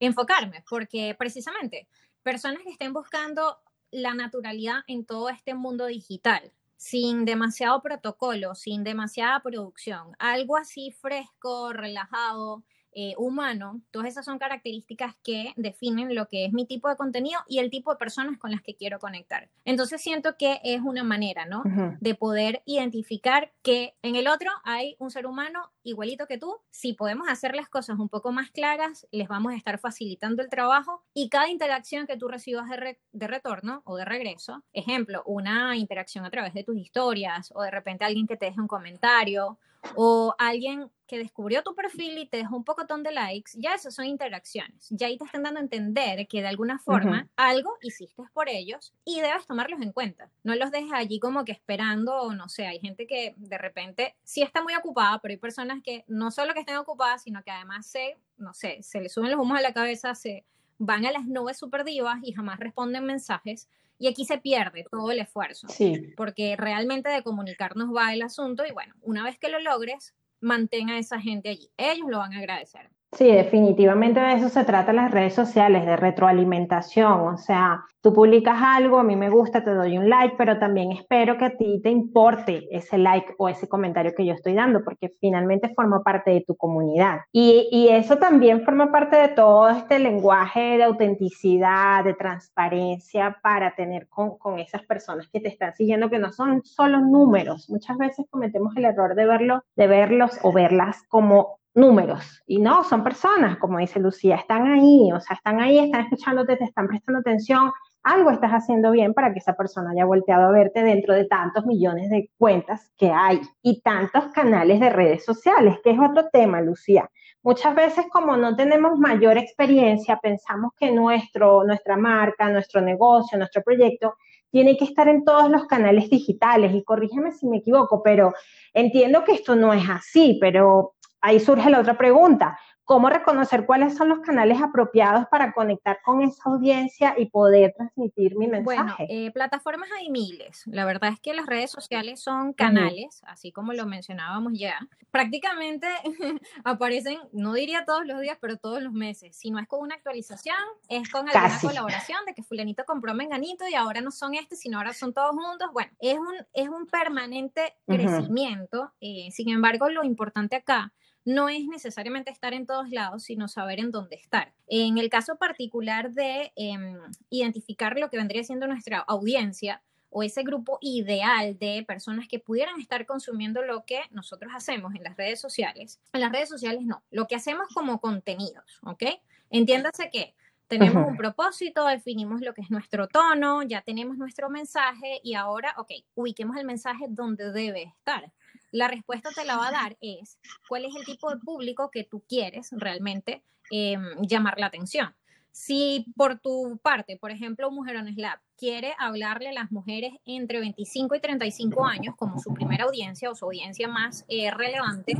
enfocarme, 0.00 0.64
porque 0.68 1.14
precisamente 1.16 1.86
personas 2.24 2.62
que 2.64 2.70
estén 2.70 2.92
buscando 2.92 3.58
la 3.92 4.12
naturalidad 4.14 4.80
en 4.88 5.06
todo 5.06 5.28
este 5.28 5.54
mundo 5.54 5.86
digital, 5.86 6.52
sin 6.76 7.24
demasiado 7.24 7.82
protocolo, 7.82 8.54
sin 8.54 8.84
demasiada 8.84 9.40
producción, 9.42 10.12
algo 10.18 10.56
así 10.56 10.90
fresco, 10.92 11.72
relajado, 11.72 12.64
eh, 12.98 13.12
humano, 13.18 13.82
todas 13.90 14.08
esas 14.08 14.24
son 14.24 14.38
características 14.38 15.16
que 15.22 15.52
definen 15.56 16.14
lo 16.14 16.28
que 16.28 16.46
es 16.46 16.52
mi 16.54 16.64
tipo 16.64 16.88
de 16.88 16.96
contenido 16.96 17.38
y 17.46 17.58
el 17.58 17.68
tipo 17.68 17.90
de 17.90 17.98
personas 17.98 18.38
con 18.38 18.50
las 18.50 18.62
que 18.62 18.74
quiero 18.74 18.98
conectar. 18.98 19.50
Entonces 19.66 20.00
siento 20.00 20.38
que 20.38 20.60
es 20.64 20.80
una 20.80 21.04
manera, 21.04 21.44
¿no? 21.44 21.62
De 22.00 22.14
poder 22.14 22.62
identificar 22.64 23.52
que 23.62 23.94
en 24.00 24.16
el 24.16 24.26
otro 24.26 24.50
hay 24.64 24.96
un 24.98 25.10
ser 25.10 25.26
humano 25.26 25.72
igualito 25.82 26.26
que 26.26 26.38
tú. 26.38 26.56
Si 26.70 26.94
podemos 26.94 27.28
hacer 27.28 27.54
las 27.54 27.68
cosas 27.68 27.98
un 27.98 28.08
poco 28.08 28.32
más 28.32 28.50
claras, 28.50 29.06
les 29.10 29.28
vamos 29.28 29.52
a 29.52 29.56
estar 29.56 29.78
facilitando 29.78 30.42
el 30.42 30.48
trabajo 30.48 31.04
y 31.12 31.28
cada 31.28 31.50
interacción 31.50 32.06
que 32.06 32.16
tú 32.16 32.28
recibas 32.28 32.70
de, 32.70 32.98
de 33.12 33.26
retorno 33.26 33.82
o 33.84 33.98
de 33.98 34.06
regreso, 34.06 34.64
ejemplo, 34.72 35.22
una 35.26 35.76
interacción 35.76 36.24
a 36.24 36.30
través 36.30 36.54
de 36.54 36.64
tus 36.64 36.78
historias 36.78 37.52
o 37.54 37.60
de 37.60 37.70
repente 37.70 38.06
alguien 38.06 38.26
que 38.26 38.38
te 38.38 38.46
deje 38.46 38.58
un 38.58 38.68
comentario 38.68 39.58
o 39.94 40.34
alguien 40.38 40.90
que 41.06 41.18
descubrió 41.18 41.62
tu 41.62 41.74
perfil 41.74 42.18
y 42.18 42.26
te 42.26 42.38
dejó 42.38 42.56
un 42.56 42.64
pocotón 42.64 43.02
de 43.02 43.12
likes, 43.12 43.52
ya 43.54 43.74
esas 43.74 43.94
son 43.94 44.06
interacciones. 44.06 44.88
Ya 44.90 45.06
ahí 45.06 45.16
te 45.16 45.24
están 45.24 45.44
dando 45.44 45.60
a 45.60 45.62
entender 45.62 46.26
que 46.26 46.40
de 46.40 46.48
alguna 46.48 46.78
forma 46.78 47.28
algo 47.36 47.76
hiciste 47.80 48.24
por 48.32 48.48
ellos 48.48 48.92
y 49.04 49.20
debes 49.20 49.46
tomarlos 49.46 49.80
en 49.80 49.92
cuenta. 49.92 50.30
No 50.42 50.54
los 50.56 50.70
dejes 50.70 50.92
allí 50.92 51.20
como 51.20 51.44
que 51.44 51.52
esperando, 51.52 52.14
o 52.16 52.32
no 52.32 52.48
sé, 52.48 52.66
hay 52.66 52.80
gente 52.80 53.06
que 53.06 53.34
de 53.36 53.58
repente 53.58 54.16
sí 54.24 54.42
está 54.42 54.62
muy 54.62 54.74
ocupada, 54.74 55.20
pero 55.20 55.32
hay 55.32 55.38
personas 55.38 55.80
que 55.82 56.04
no 56.08 56.30
solo 56.30 56.54
que 56.54 56.60
estén 56.60 56.76
ocupadas, 56.76 57.22
sino 57.22 57.42
que 57.42 57.50
además 57.50 57.86
se, 57.86 58.16
no 58.36 58.52
sé, 58.52 58.82
se 58.82 59.00
les 59.00 59.12
suben 59.12 59.30
los 59.30 59.40
humos 59.40 59.58
a 59.58 59.62
la 59.62 59.72
cabeza, 59.72 60.14
se 60.14 60.44
van 60.78 61.06
a 61.06 61.12
las 61.12 61.26
nubes 61.26 61.56
super 61.56 61.84
divas 61.84 62.18
y 62.22 62.32
jamás 62.32 62.58
responden 62.58 63.04
mensajes 63.04 63.68
y 63.98 64.08
aquí 64.08 64.24
se 64.24 64.38
pierde 64.38 64.84
todo 64.90 65.10
el 65.10 65.18
esfuerzo, 65.18 65.68
sí. 65.68 66.12
porque 66.16 66.56
realmente 66.56 67.08
de 67.08 67.22
comunicarnos 67.22 67.94
va 67.94 68.12
el 68.12 68.22
asunto 68.22 68.64
y 68.66 68.72
bueno, 68.72 68.94
una 69.00 69.24
vez 69.24 69.38
que 69.38 69.48
lo 69.48 69.60
logres, 69.60 70.14
mantén 70.40 70.90
a 70.90 70.98
esa 70.98 71.20
gente 71.20 71.48
allí. 71.48 71.70
Ellos 71.76 72.08
lo 72.08 72.18
van 72.18 72.34
a 72.34 72.38
agradecer. 72.38 72.90
Sí, 73.16 73.32
definitivamente 73.32 74.20
de 74.20 74.34
eso 74.34 74.50
se 74.50 74.64
trata 74.64 74.92
las 74.92 75.10
redes 75.10 75.32
sociales, 75.32 75.86
de 75.86 75.96
retroalimentación. 75.96 77.20
O 77.28 77.38
sea, 77.38 77.82
tú 78.02 78.12
publicas 78.12 78.58
algo, 78.60 78.98
a 78.98 79.04
mí 79.04 79.16
me 79.16 79.30
gusta, 79.30 79.64
te 79.64 79.70
doy 79.70 79.96
un 79.96 80.10
like, 80.10 80.34
pero 80.36 80.58
también 80.58 80.92
espero 80.92 81.38
que 81.38 81.46
a 81.46 81.56
ti 81.56 81.80
te 81.82 81.88
importe 81.88 82.68
ese 82.70 82.98
like 82.98 83.34
o 83.38 83.48
ese 83.48 83.70
comentario 83.70 84.12
que 84.14 84.26
yo 84.26 84.34
estoy 84.34 84.52
dando, 84.52 84.84
porque 84.84 85.08
finalmente 85.18 85.72
forma 85.74 86.02
parte 86.02 86.30
de 86.30 86.44
tu 86.46 86.56
comunidad. 86.56 87.20
Y, 87.32 87.70
y 87.72 87.88
eso 87.88 88.18
también 88.18 88.66
forma 88.66 88.92
parte 88.92 89.16
de 89.16 89.28
todo 89.28 89.70
este 89.70 89.98
lenguaje 89.98 90.76
de 90.76 90.84
autenticidad, 90.84 92.04
de 92.04 92.12
transparencia 92.12 93.38
para 93.42 93.74
tener 93.74 94.08
con, 94.08 94.36
con 94.36 94.58
esas 94.58 94.82
personas 94.82 95.26
que 95.32 95.40
te 95.40 95.48
están 95.48 95.74
siguiendo, 95.74 96.10
que 96.10 96.18
no 96.18 96.32
son 96.32 96.62
solo 96.64 97.00
números. 97.00 97.70
Muchas 97.70 97.96
veces 97.96 98.26
cometemos 98.28 98.76
el 98.76 98.84
error 98.84 99.14
de 99.14 99.24
verlo, 99.24 99.64
de 99.74 99.86
verlos 99.86 100.38
o 100.42 100.52
verlas 100.52 101.02
como 101.08 101.60
números. 101.76 102.42
Y 102.46 102.58
no, 102.58 102.82
son 102.82 103.04
personas, 103.04 103.58
como 103.58 103.78
dice 103.78 104.00
Lucía, 104.00 104.36
están 104.36 104.66
ahí, 104.66 105.12
o 105.12 105.20
sea, 105.20 105.36
están 105.36 105.60
ahí, 105.60 105.78
están 105.78 106.02
escuchándote, 106.02 106.56
te 106.56 106.64
están 106.64 106.88
prestando 106.88 107.20
atención, 107.20 107.70
algo 108.02 108.30
estás 108.30 108.52
haciendo 108.52 108.90
bien 108.90 109.14
para 109.14 109.32
que 109.32 109.40
esa 109.40 109.54
persona 109.54 109.90
haya 109.90 110.04
volteado 110.04 110.48
a 110.48 110.52
verte 110.52 110.82
dentro 110.82 111.14
de 111.14 111.26
tantos 111.26 111.66
millones 111.66 112.08
de 112.08 112.30
cuentas 112.38 112.90
que 112.96 113.10
hay 113.10 113.40
y 113.62 113.82
tantos 113.82 114.28
canales 114.28 114.80
de 114.80 114.90
redes 114.90 115.24
sociales, 115.24 115.78
que 115.84 115.90
es 115.90 115.98
otro 115.98 116.28
tema, 116.32 116.60
Lucía. 116.60 117.10
Muchas 117.42 117.74
veces 117.74 118.06
como 118.10 118.36
no 118.36 118.56
tenemos 118.56 118.98
mayor 118.98 119.36
experiencia, 119.38 120.18
pensamos 120.20 120.72
que 120.78 120.90
nuestro, 120.90 121.62
nuestra 121.64 121.96
marca, 121.96 122.48
nuestro 122.48 122.80
negocio, 122.80 123.38
nuestro 123.38 123.62
proyecto 123.62 124.14
tiene 124.50 124.76
que 124.76 124.84
estar 124.84 125.06
en 125.08 125.24
todos 125.24 125.50
los 125.50 125.66
canales 125.66 126.08
digitales 126.08 126.74
y 126.74 126.82
corrígeme 126.82 127.32
si 127.32 127.46
me 127.46 127.58
equivoco, 127.58 128.02
pero 128.02 128.32
entiendo 128.72 129.22
que 129.22 129.32
esto 129.32 129.54
no 129.54 129.74
es 129.74 129.88
así, 129.88 130.38
pero 130.40 130.94
ahí 131.20 131.40
surge 131.40 131.70
la 131.70 131.80
otra 131.80 131.96
pregunta. 131.96 132.58
¿Cómo 132.86 133.10
reconocer 133.10 133.66
cuáles 133.66 133.96
son 133.96 134.08
los 134.08 134.20
canales 134.20 134.62
apropiados 134.62 135.26
para 135.26 135.52
conectar 135.52 135.98
con 136.04 136.22
esa 136.22 136.48
audiencia 136.48 137.16
y 137.18 137.26
poder 137.26 137.74
transmitir 137.76 138.36
mi 138.36 138.46
mensaje? 138.46 138.62
Bueno, 138.62 138.94
eh, 139.08 139.32
plataformas 139.32 139.88
hay 139.98 140.08
miles. 140.08 140.62
La 140.66 140.84
verdad 140.84 141.10
es 141.12 141.18
que 141.18 141.34
las 141.34 141.46
redes 141.46 141.72
sociales 141.72 142.22
son 142.22 142.52
canales, 142.52 143.24
así 143.26 143.50
como 143.50 143.72
lo 143.72 143.86
mencionábamos 143.86 144.52
ya. 144.56 144.78
Prácticamente 145.10 145.88
aparecen, 146.64 147.18
no 147.32 147.54
diría 147.54 147.84
todos 147.84 148.06
los 148.06 148.20
días, 148.20 148.38
pero 148.40 148.56
todos 148.56 148.80
los 148.80 148.92
meses. 148.92 149.36
Si 149.36 149.50
no 149.50 149.58
es 149.58 149.66
con 149.66 149.80
una 149.80 149.96
actualización, 149.96 150.54
es 150.88 151.10
con 151.10 151.28
alguna 151.28 151.58
colaboración 151.60 152.24
de 152.24 152.34
que 152.34 152.44
fulanito 152.44 152.84
compró 152.84 153.14
menganito 153.14 153.66
y 153.66 153.74
ahora 153.74 154.00
no 154.00 154.12
son 154.12 154.34
este, 154.34 154.54
sino 154.54 154.78
ahora 154.78 154.92
son 154.92 155.12
todos 155.12 155.32
juntos. 155.32 155.70
Bueno, 155.72 155.90
es 155.98 156.18
un, 156.18 156.36
es 156.52 156.68
un 156.68 156.86
permanente 156.86 157.74
crecimiento. 157.84 158.92
Eh, 159.00 159.28
sin 159.32 159.48
embargo, 159.48 159.88
lo 159.88 160.04
importante 160.04 160.54
acá 160.54 160.92
no 161.26 161.48
es 161.48 161.66
necesariamente 161.66 162.30
estar 162.30 162.54
en 162.54 162.66
todos 162.66 162.88
lados, 162.90 163.24
sino 163.24 163.48
saber 163.48 163.80
en 163.80 163.90
dónde 163.90 164.14
estar. 164.14 164.54
En 164.68 164.96
el 164.96 165.10
caso 165.10 165.36
particular 165.36 166.12
de 166.12 166.52
em, 166.54 166.98
identificar 167.30 167.98
lo 167.98 168.08
que 168.08 168.16
vendría 168.16 168.44
siendo 168.44 168.68
nuestra 168.68 169.00
audiencia 169.00 169.82
o 170.08 170.22
ese 170.22 170.44
grupo 170.44 170.78
ideal 170.80 171.58
de 171.58 171.84
personas 171.86 172.28
que 172.28 172.38
pudieran 172.38 172.80
estar 172.80 173.04
consumiendo 173.06 173.62
lo 173.62 173.84
que 173.84 174.02
nosotros 174.12 174.52
hacemos 174.54 174.94
en 174.94 175.02
las 175.02 175.16
redes 175.16 175.40
sociales. 175.40 176.00
En 176.12 176.20
las 176.20 176.30
redes 176.30 176.48
sociales 176.48 176.82
no, 176.84 177.02
lo 177.10 177.26
que 177.26 177.34
hacemos 177.34 177.66
como 177.74 178.00
contenidos, 178.00 178.78
¿ok? 178.84 179.02
Entiéndase 179.50 180.10
que 180.10 180.36
tenemos 180.68 181.08
un 181.08 181.16
propósito, 181.16 181.86
definimos 181.86 182.40
lo 182.40 182.54
que 182.54 182.62
es 182.62 182.70
nuestro 182.70 183.08
tono, 183.08 183.64
ya 183.64 183.82
tenemos 183.82 184.16
nuestro 184.16 184.48
mensaje 184.48 185.20
y 185.24 185.34
ahora, 185.34 185.74
ok, 185.76 185.90
ubiquemos 186.14 186.56
el 186.56 186.66
mensaje 186.66 187.06
donde 187.08 187.50
debe 187.50 187.82
estar 187.82 188.32
la 188.72 188.88
respuesta 188.88 189.30
te 189.34 189.44
la 189.44 189.56
va 189.56 189.68
a 189.68 189.72
dar 189.72 189.96
es 190.00 190.38
cuál 190.68 190.84
es 190.84 190.94
el 190.94 191.04
tipo 191.04 191.30
de 191.30 191.38
público 191.38 191.90
que 191.90 192.04
tú 192.04 192.22
quieres 192.28 192.70
realmente 192.72 193.42
em, 193.70 194.02
llamar 194.22 194.58
la 194.58 194.66
atención. 194.66 195.14
Si 195.50 196.04
por 196.16 196.38
tu 196.38 196.78
parte, 196.82 197.16
por 197.16 197.30
ejemplo, 197.30 197.70
Mujerones 197.70 198.16
Lab 198.16 198.38
quiere 198.58 198.94
hablarle 198.98 199.48
a 199.48 199.52
las 199.52 199.72
mujeres 199.72 200.12
entre 200.26 200.60
25 200.60 201.14
y 201.14 201.20
35 201.20 201.86
años 201.86 202.14
como 202.14 202.38
su 202.38 202.52
primera 202.52 202.84
audiencia 202.84 203.30
o 203.30 203.34
su 203.34 203.46
audiencia 203.46 203.88
más 203.88 204.26
eh, 204.28 204.50
relevante, 204.50 205.14